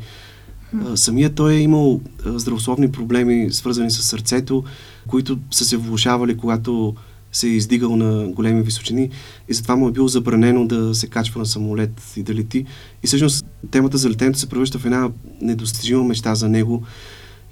Самият 0.94 1.34
той 1.34 1.52
е 1.52 1.60
имал 1.60 2.00
здравословни 2.24 2.92
проблеми, 2.92 3.52
свързани 3.52 3.90
с 3.90 4.02
сърцето, 4.02 4.64
които 5.08 5.38
са 5.50 5.64
се 5.64 5.76
влушавали, 5.76 6.36
когато 6.36 6.94
се 7.32 7.46
е 7.46 7.50
издигал 7.50 7.96
на 7.96 8.28
големи 8.28 8.62
височини 8.62 9.10
и 9.48 9.54
затова 9.54 9.76
му 9.76 9.88
е 9.88 9.92
било 9.92 10.08
забранено 10.08 10.66
да 10.66 10.94
се 10.94 11.06
качва 11.06 11.38
на 11.38 11.46
самолет 11.46 12.02
и 12.16 12.22
да 12.22 12.34
лети. 12.34 12.64
И 13.02 13.06
всъщност 13.06 13.46
темата 13.70 13.98
за 13.98 14.10
летенето 14.10 14.38
се 14.38 14.48
превръща 14.48 14.78
в 14.78 14.84
една 14.84 15.10
недостижима 15.40 16.04
мечта 16.04 16.34
за 16.34 16.48
него 16.48 16.82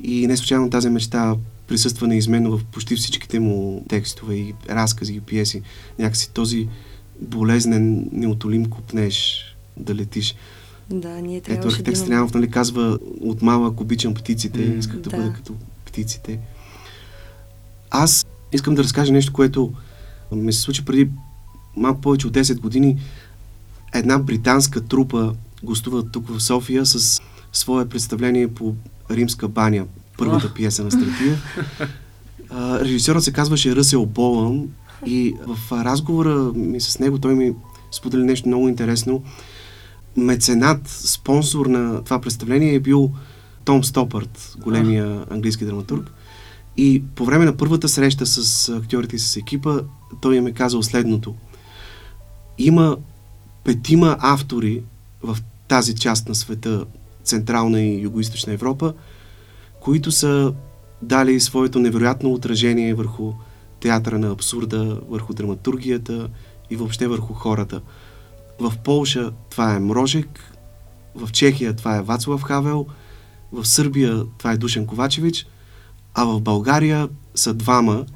и 0.03 0.27
не 0.27 0.37
случайно 0.37 0.71
тази 0.71 0.91
мечта 0.91 1.35
присъства 1.71 2.09
неизменно 2.09 2.59
в 2.59 2.65
почти 2.65 2.97
всичките 2.97 3.41
му 3.41 3.85
текстове 3.89 4.35
и 4.35 4.55
разкази 4.71 5.15
и 5.15 5.21
пиеси. 5.21 5.63
Някакси 5.99 6.31
този 6.31 6.69
болезнен, 7.21 8.09
неотолим 8.13 8.67
купнеш 8.67 9.45
да 9.77 9.95
летиш. 9.95 10.35
Да, 10.91 11.09
ние 11.09 11.37
Ето 11.37 11.45
трябваше 11.45 11.63
да 11.63 11.69
архитект 11.69 11.97
имаме... 11.97 12.07
Стрелянов 12.07 12.35
нали, 12.35 12.51
казва 12.51 12.99
от 13.21 13.43
малък 13.43 13.81
обичам 13.81 14.15
птиците, 14.15 14.67
М, 14.67 14.75
исках 14.75 15.01
да, 15.01 15.11
да. 15.11 15.17
бъда 15.17 15.33
като 15.33 15.55
птиците. 15.85 16.39
Аз 17.91 18.27
искам 18.53 18.75
да 18.75 18.83
разкажа 18.83 19.13
нещо, 19.13 19.33
което 19.33 19.73
ми 20.33 20.53
се 20.53 20.61
случи 20.61 20.85
преди 20.85 21.09
малко 21.77 22.01
повече 22.01 22.27
от 22.27 22.33
10 22.33 22.61
години. 22.61 23.01
Една 23.95 24.19
британска 24.19 24.81
трупа 24.81 25.35
гостува 25.63 26.11
тук 26.11 26.29
в 26.29 26.41
София 26.41 26.87
с 26.87 27.21
свое 27.53 27.89
представление 27.89 28.49
по 28.49 28.75
Римска 29.11 29.49
баня, 29.49 29.87
първата 30.21 30.55
пиеса 30.55 30.85
на 30.85 30.91
Стратия. 30.91 31.39
А, 32.51 32.81
Режисьорът 32.81 33.25
се 33.25 33.33
казваше 33.33 33.77
Ръсел 33.77 34.07
Болън 34.07 34.69
и 35.07 35.35
в 35.47 35.85
разговора 35.85 36.35
ми 36.55 36.81
с 36.81 36.99
него 36.99 37.19
той 37.19 37.35
ми 37.35 37.53
сподели 37.93 38.23
нещо 38.23 38.49
много 38.49 38.69
интересно. 38.69 39.23
Меценат, 40.17 40.89
спонсор 40.89 41.67
на 41.67 42.05
това 42.05 42.21
представление 42.21 42.75
е 42.75 42.81
бил 42.81 43.11
Том 43.65 43.85
Стопърт, 43.85 44.55
големия 44.59 45.25
английски 45.31 45.65
драматург. 45.65 46.11
И 46.77 47.03
по 47.15 47.25
време 47.25 47.45
на 47.45 47.57
първата 47.57 47.89
среща 47.89 48.27
с 48.27 48.69
актьорите 48.69 49.17
и 49.17 49.19
с 49.19 49.37
екипа, 49.37 49.81
той 50.21 50.37
им 50.37 50.47
е 50.47 50.53
казал 50.53 50.83
следното. 50.83 51.35
Има 52.59 52.97
петима 53.65 54.17
автори 54.21 54.83
в 55.23 55.39
тази 55.69 55.95
част 55.95 56.29
на 56.29 56.35
света, 56.35 56.85
Централна 57.25 57.81
и 57.81 58.09
Юго-Источна 58.09 58.53
Европа, 58.53 58.95
които 59.81 60.13
са 60.13 60.55
дали 61.03 61.41
своето 61.41 61.79
невероятно 61.79 62.33
отражение 62.33 62.95
върху 62.95 63.33
театъра 63.81 64.19
на 64.19 64.31
абсурда, 64.31 65.01
върху 65.09 65.35
драматургията 65.35 66.29
и 66.71 66.77
въобще 66.77 67.09
върху 67.09 67.35
хората. 67.35 67.81
В 68.61 68.73
Полша 68.85 69.31
това 69.51 69.75
е 69.75 69.81
Мрожек, 69.81 70.55
в 71.15 71.33
Чехия 71.33 71.77
това 71.77 71.97
е 71.97 72.03
Вацлав 72.03 72.43
Хавел, 72.43 72.87
в 73.53 73.67
Сърбия 73.67 74.25
това 74.39 74.53
е 74.53 74.57
Душан 74.57 74.87
Ковачевич, 74.87 75.47
а 76.15 76.25
в 76.25 76.41
България 76.41 77.09
са 77.35 77.55
двама. 77.55 78.07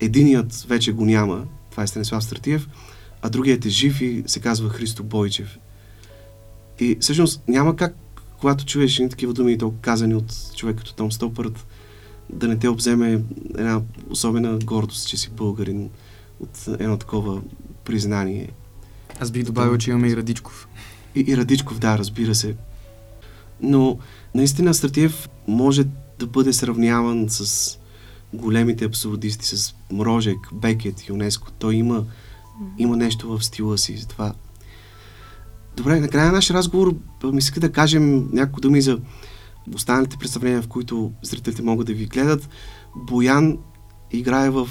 Единият 0.00 0.66
вече 0.68 0.92
го 0.92 1.04
няма, 1.04 1.44
това 1.70 1.82
е 1.82 1.86
Станислав 1.86 2.24
Стратиев, 2.24 2.68
а 3.22 3.28
другият 3.30 3.64
е 3.66 3.68
жив 3.68 4.00
и 4.00 4.22
се 4.26 4.40
казва 4.40 4.68
Христо 4.68 5.04
Бойчев. 5.04 5.58
И 6.80 6.96
всъщност 7.00 7.42
няма 7.48 7.76
как, 7.76 7.96
когато 8.40 8.64
чуеш 8.64 8.98
едни 8.98 9.10
такива 9.10 9.32
думи, 9.32 9.52
и 9.52 9.58
то 9.58 9.74
казани 9.80 10.14
от 10.14 10.54
човек 10.56 10.76
като 10.76 10.94
Том 10.94 11.12
Стопърт, 11.12 11.66
да 12.32 12.48
не 12.48 12.58
те 12.58 12.68
обземе 12.68 13.22
една 13.58 13.82
особена 14.10 14.58
гордост, 14.64 15.08
че 15.08 15.16
си 15.16 15.30
българин 15.30 15.90
от 16.40 16.68
едно 16.78 16.96
такова 16.96 17.42
признание. 17.84 18.48
Аз 19.20 19.30
бих 19.30 19.44
добавил, 19.44 19.78
че 19.78 19.90
имаме 19.90 20.08
и 20.08 20.16
Радичков. 20.16 20.68
И, 21.14 21.24
и 21.28 21.36
Радичков, 21.36 21.78
да, 21.78 21.98
разбира 21.98 22.34
се. 22.34 22.56
Но 23.60 23.98
наистина 24.34 24.74
Стратиев 24.74 25.28
може 25.48 25.84
да 26.18 26.26
бъде 26.26 26.52
сравняван 26.52 27.26
с 27.28 27.78
големите 28.32 28.84
абсурдисти, 28.84 29.46
с 29.46 29.74
Мрожек, 29.92 30.38
Бекет, 30.52 31.08
ЮНЕСКО. 31.08 31.50
Той 31.58 31.74
има, 31.74 32.04
има 32.78 32.96
нещо 32.96 33.28
в 33.28 33.44
стила 33.44 33.78
си. 33.78 33.96
Затова... 33.96 34.34
Добре, 35.78 36.00
накрая 36.00 36.26
на 36.26 36.32
нашия 36.32 36.56
разговор 36.56 36.94
ми 37.24 37.42
се 37.42 37.60
да 37.60 37.72
кажем 37.72 38.28
няколко 38.32 38.60
думи 38.60 38.82
за 38.82 38.98
останалите 39.74 40.16
представления, 40.16 40.62
в 40.62 40.68
които 40.68 41.12
зрителите 41.22 41.62
могат 41.62 41.86
да 41.86 41.92
ви 41.92 42.06
гледат. 42.06 42.48
Боян 42.96 43.58
играе 44.10 44.50
в 44.50 44.68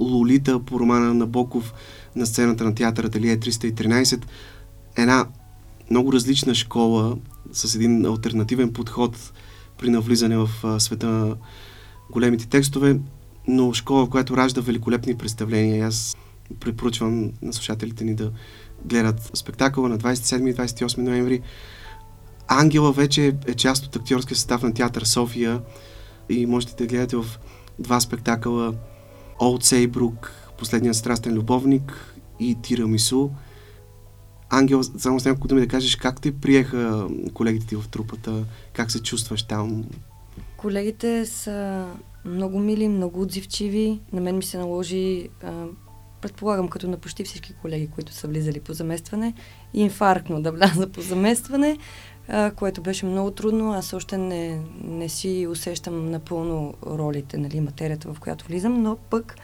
Лолита 0.00 0.64
по 0.64 0.80
романа 0.80 1.06
на 1.06 1.14
Набоков 1.14 1.74
на 2.16 2.26
сцената 2.26 2.64
на 2.64 2.74
театър 2.74 3.04
Ателие 3.04 3.38
313. 3.38 4.24
Една 4.96 5.26
много 5.90 6.12
различна 6.12 6.54
школа 6.54 7.16
с 7.52 7.74
един 7.74 8.06
альтернативен 8.06 8.72
подход 8.72 9.32
при 9.78 9.90
навлизане 9.90 10.36
в 10.36 10.50
света 10.80 11.06
на 11.06 11.36
големите 12.10 12.48
текстове, 12.48 13.00
но 13.46 13.72
школа, 13.72 14.10
която 14.10 14.36
ражда 14.36 14.60
великолепни 14.60 15.14
представления. 15.14 15.86
Аз 15.86 16.16
препоръчвам 16.60 17.32
на 17.42 17.52
слушателите 17.52 18.04
ни 18.04 18.14
да 18.14 18.32
гледат 18.84 19.30
спектакъла 19.34 19.88
на 19.88 19.98
27 19.98 20.50
и 20.50 20.54
28 20.54 20.98
ноември. 20.98 21.42
Ангела 22.48 22.92
вече 22.92 23.36
е 23.46 23.54
част 23.54 23.86
от 23.86 23.96
актьорския 23.96 24.36
състав 24.36 24.62
на 24.62 24.74
театър 24.74 25.02
София 25.02 25.62
и 26.28 26.46
можете 26.46 26.74
да 26.76 26.86
гледате 26.86 27.16
в 27.16 27.26
два 27.78 28.00
спектакъла 28.00 28.74
Олд 29.40 29.64
Сейбрук, 29.64 30.32
Последният 30.58 30.96
страстен 30.96 31.34
любовник 31.34 32.14
и 32.40 32.56
Тирамису. 32.62 33.30
Ангел, 34.50 34.82
само 34.82 35.20
с 35.20 35.24
няколко 35.24 35.48
думи 35.48 35.60
да 35.60 35.68
кажеш 35.68 35.96
как 35.96 36.20
те 36.20 36.32
приеха 36.32 37.08
колегите 37.34 37.66
ти 37.66 37.76
в 37.76 37.88
трупата, 37.88 38.44
как 38.72 38.90
се 38.90 39.02
чувстваш 39.02 39.42
там. 39.42 39.84
Колегите 40.56 41.26
са 41.26 41.86
много 42.24 42.58
мили, 42.58 42.88
много 42.88 43.20
отзивчиви. 43.20 44.00
На 44.12 44.20
мен 44.20 44.36
ми 44.36 44.42
се 44.42 44.58
наложи 44.58 45.28
предполагам 46.20 46.68
като 46.68 46.88
на 46.88 46.96
почти 46.96 47.24
всички 47.24 47.54
колеги, 47.54 47.88
които 47.94 48.12
са 48.12 48.28
влизали 48.28 48.60
по 48.60 48.72
заместване, 48.72 49.34
инфарктно 49.74 50.42
да 50.42 50.52
вляза 50.52 50.86
по 50.86 51.00
заместване, 51.00 51.78
а, 52.28 52.50
което 52.50 52.82
беше 52.82 53.06
много 53.06 53.30
трудно. 53.30 53.72
Аз 53.72 53.92
още 53.92 54.18
не, 54.18 54.60
не 54.84 55.08
си 55.08 55.46
усещам 55.50 56.10
напълно 56.10 56.74
ролите, 56.86 57.38
нали, 57.38 57.60
материята, 57.60 58.14
в 58.14 58.20
която 58.20 58.46
влизам, 58.46 58.82
но 58.82 58.96
пък 58.96 59.36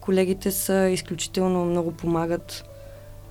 колегите 0.00 0.50
са 0.50 0.88
изключително 0.88 1.64
много 1.64 1.92
помагат, 1.92 2.64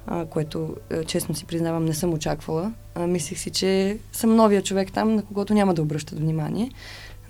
а, 0.08 0.26
което 0.26 0.76
а, 0.92 1.04
честно 1.04 1.36
си 1.36 1.46
признавам 1.46 1.86
не 1.86 1.94
съм 1.94 2.14
очаквала. 2.14 2.74
А, 2.96 3.08
мислих 3.08 3.40
си, 3.40 3.50
че 3.50 3.98
съм 4.12 4.36
новия 4.36 4.64
човек 4.64 4.92
там, 4.92 5.16
на 5.16 5.24
когото 5.26 5.54
няма 5.54 5.74
да 5.74 5.82
обръщат 5.82 6.20
внимание, 6.20 6.72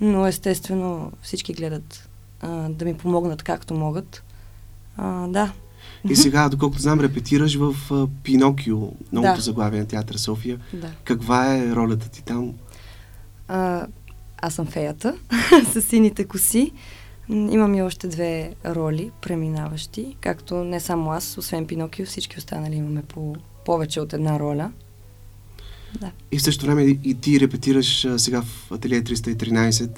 но 0.00 0.26
естествено 0.26 1.12
всички 1.22 1.52
гледат 1.52 2.08
а, 2.40 2.68
да 2.68 2.84
ми 2.84 2.94
помогнат 2.94 3.42
както 3.42 3.74
могат. 3.74 4.22
А, 4.96 5.26
да. 5.28 5.52
И 6.08 6.16
сега, 6.16 6.48
доколкото 6.48 6.82
знам, 6.82 7.00
репетираш 7.00 7.56
в 7.56 7.74
Пинокио, 8.22 8.78
новото 9.12 9.34
Да. 9.36 9.40
заглавие 9.40 9.80
на 9.80 9.86
театър 9.86 10.14
София. 10.16 10.58
да. 10.74 10.90
Каква 11.04 11.56
е 11.56 11.70
ролята 11.74 12.08
ти 12.08 12.24
там? 12.24 12.52
А, 13.48 13.86
аз 14.38 14.54
съм 14.54 14.66
феята 14.66 15.14
с 15.72 15.82
сините 15.82 16.24
коси. 16.24 16.72
Имам 17.28 17.74
и 17.74 17.82
още 17.82 18.08
две 18.08 18.54
роли, 18.66 19.10
преминаващи, 19.22 20.16
както 20.20 20.54
не 20.54 20.80
само 20.80 21.10
аз, 21.12 21.38
освен 21.38 21.66
Пинокио, 21.66 22.06
всички 22.06 22.38
останали 22.38 22.74
имаме 22.74 23.02
по 23.02 23.36
повече 23.64 24.00
от 24.00 24.12
една 24.12 24.38
роля. 24.38 24.72
Да. 26.00 26.10
И 26.32 26.38
в 26.38 26.42
същото 26.42 26.66
време 26.66 26.82
и, 26.82 26.98
и 27.04 27.14
ти 27.14 27.40
репетираш 27.40 28.04
а, 28.04 28.18
сега 28.18 28.42
в 28.42 28.72
Ателие 28.72 29.02
313. 29.02 29.90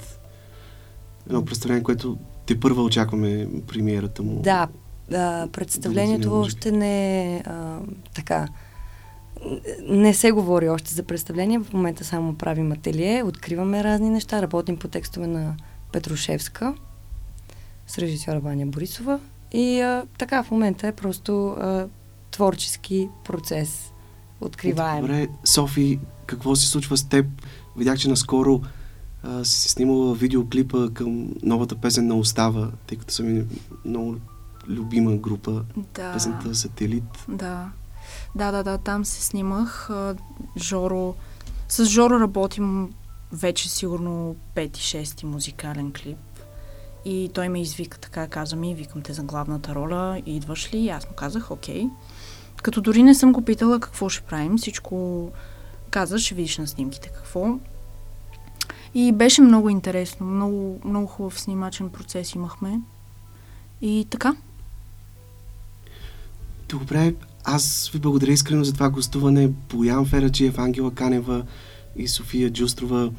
Едно 1.27 1.45
представление, 1.45 1.83
което 1.83 2.17
те 2.45 2.59
първа 2.59 2.83
очакваме 2.83 3.47
премиерата 3.67 4.23
му. 4.23 4.41
Да, 4.41 4.67
а, 5.13 5.47
представлението 5.51 6.39
още 6.39 6.71
не 6.71 7.25
е 7.35 7.43
а, 7.45 7.79
така. 8.15 8.47
Не 9.89 10.13
се 10.13 10.31
говори 10.31 10.69
още 10.69 10.93
за 10.93 11.03
представление, 11.03 11.59
в 11.59 11.73
момента 11.73 12.03
само 12.03 12.35
правим 12.35 12.71
ателие, 12.71 13.23
откриваме 13.23 13.83
разни 13.83 14.09
неща, 14.09 14.41
работим 14.41 14.77
по 14.77 14.87
текстове 14.87 15.27
на 15.27 15.55
Петрушевска 15.91 16.73
с 17.87 17.97
режисьора 17.97 18.39
Ваня 18.39 18.65
Борисова 18.65 19.19
и 19.51 19.81
а, 19.81 20.05
така 20.17 20.43
в 20.43 20.51
момента 20.51 20.87
е 20.87 20.91
просто 20.91 21.47
а, 21.47 21.87
творчески 22.31 23.09
процес. 23.25 23.91
Откриваем. 24.41 25.01
Добре, 25.01 25.27
Софи, 25.45 25.99
какво 26.25 26.55
се 26.55 26.67
случва 26.67 26.97
с 26.97 27.03
теб? 27.03 27.25
Видях, 27.77 27.99
че 27.99 28.09
наскоро 28.09 28.61
а, 29.23 29.45
си 29.45 29.69
снимала 29.69 30.15
видеоклипа 30.15 30.89
към 30.93 31.29
новата 31.43 31.75
песен 31.75 32.07
на 32.07 32.15
Остава, 32.15 32.71
тъй 32.87 32.97
като 32.97 33.13
съм 33.13 33.37
и 33.37 33.43
много 33.85 34.15
любима 34.67 35.17
група, 35.17 35.63
Да. 35.93 36.13
песента 36.13 36.55
Сателит. 36.55 37.25
Да. 37.27 37.69
Да, 38.35 38.51
да, 38.51 38.63
да, 38.63 38.77
там 38.77 39.05
се 39.05 39.21
снимах. 39.21 39.89
Жоро... 40.57 41.15
С 41.69 41.85
Жоро 41.85 42.19
работим 42.19 42.93
вече 43.31 43.69
сигурно 43.69 44.35
5-6 44.55 45.23
музикален 45.23 45.93
клип. 45.93 46.17
И 47.05 47.29
той 47.33 47.49
ме 47.49 47.61
извика 47.61 47.97
така, 47.97 48.27
каза 48.27 48.55
ми, 48.55 48.75
викам 48.75 49.01
те 49.01 49.13
за 49.13 49.23
главната 49.23 49.75
роля, 49.75 50.21
идваш 50.25 50.73
ли? 50.73 50.77
И 50.77 50.89
аз 50.89 51.09
му 51.09 51.15
казах, 51.15 51.51
окей. 51.51 51.87
Като 52.63 52.81
дори 52.81 53.03
не 53.03 53.15
съм 53.15 53.33
го 53.33 53.41
питала 53.41 53.79
какво 53.79 54.09
ще 54.09 54.23
правим, 54.23 54.57
всичко 54.57 55.29
каза, 55.89 56.19
ще 56.19 56.35
видиш 56.35 56.57
на 56.57 56.67
снимките 56.67 57.09
какво. 57.09 57.57
И 58.93 59.11
беше 59.11 59.41
много 59.41 59.69
интересно, 59.69 60.25
много, 60.25 60.81
много 60.85 61.07
хубав 61.07 61.39
снимачен 61.39 61.89
процес 61.89 62.35
имахме. 62.35 62.81
И 63.81 64.07
така. 64.09 64.35
Добре, 66.79 67.13
аз 67.43 67.89
ви 67.93 67.99
благодаря 67.99 68.31
искрено 68.31 68.63
за 68.63 68.73
това 68.73 68.89
гостуване. 68.89 69.47
Боян 69.47 70.05
Фераджиев, 70.05 70.57
Ангела 70.57 70.93
Канева 70.93 71.45
и 71.95 72.07
София 72.07 72.49
Джустрова. 72.49 73.11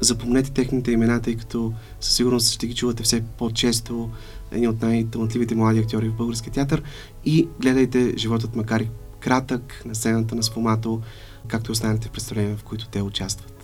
Запомнете 0.00 0.50
техните 0.50 0.92
имена, 0.92 1.22
тъй 1.22 1.36
като 1.36 1.72
със 2.00 2.14
сигурност 2.14 2.52
ще 2.52 2.66
ги 2.66 2.74
чувате 2.74 3.02
все 3.02 3.24
по-често. 3.38 4.10
Едни 4.52 4.68
от 4.68 4.82
най-талантливите 4.82 5.54
млади 5.54 5.78
актьори 5.78 6.08
в 6.08 6.16
българския 6.16 6.52
театър. 6.52 6.82
И 7.24 7.48
гледайте 7.60 8.14
животът 8.16 8.56
макар 8.56 8.80
и 8.80 8.88
кратък 9.20 9.82
на 9.86 9.94
сцената 9.94 10.34
на 10.34 10.42
Сфомато, 10.42 11.00
както 11.48 11.70
и 11.70 11.72
останалите 11.72 12.08
представления, 12.08 12.56
в 12.56 12.64
които 12.64 12.88
те 12.88 13.02
участват. 13.02 13.57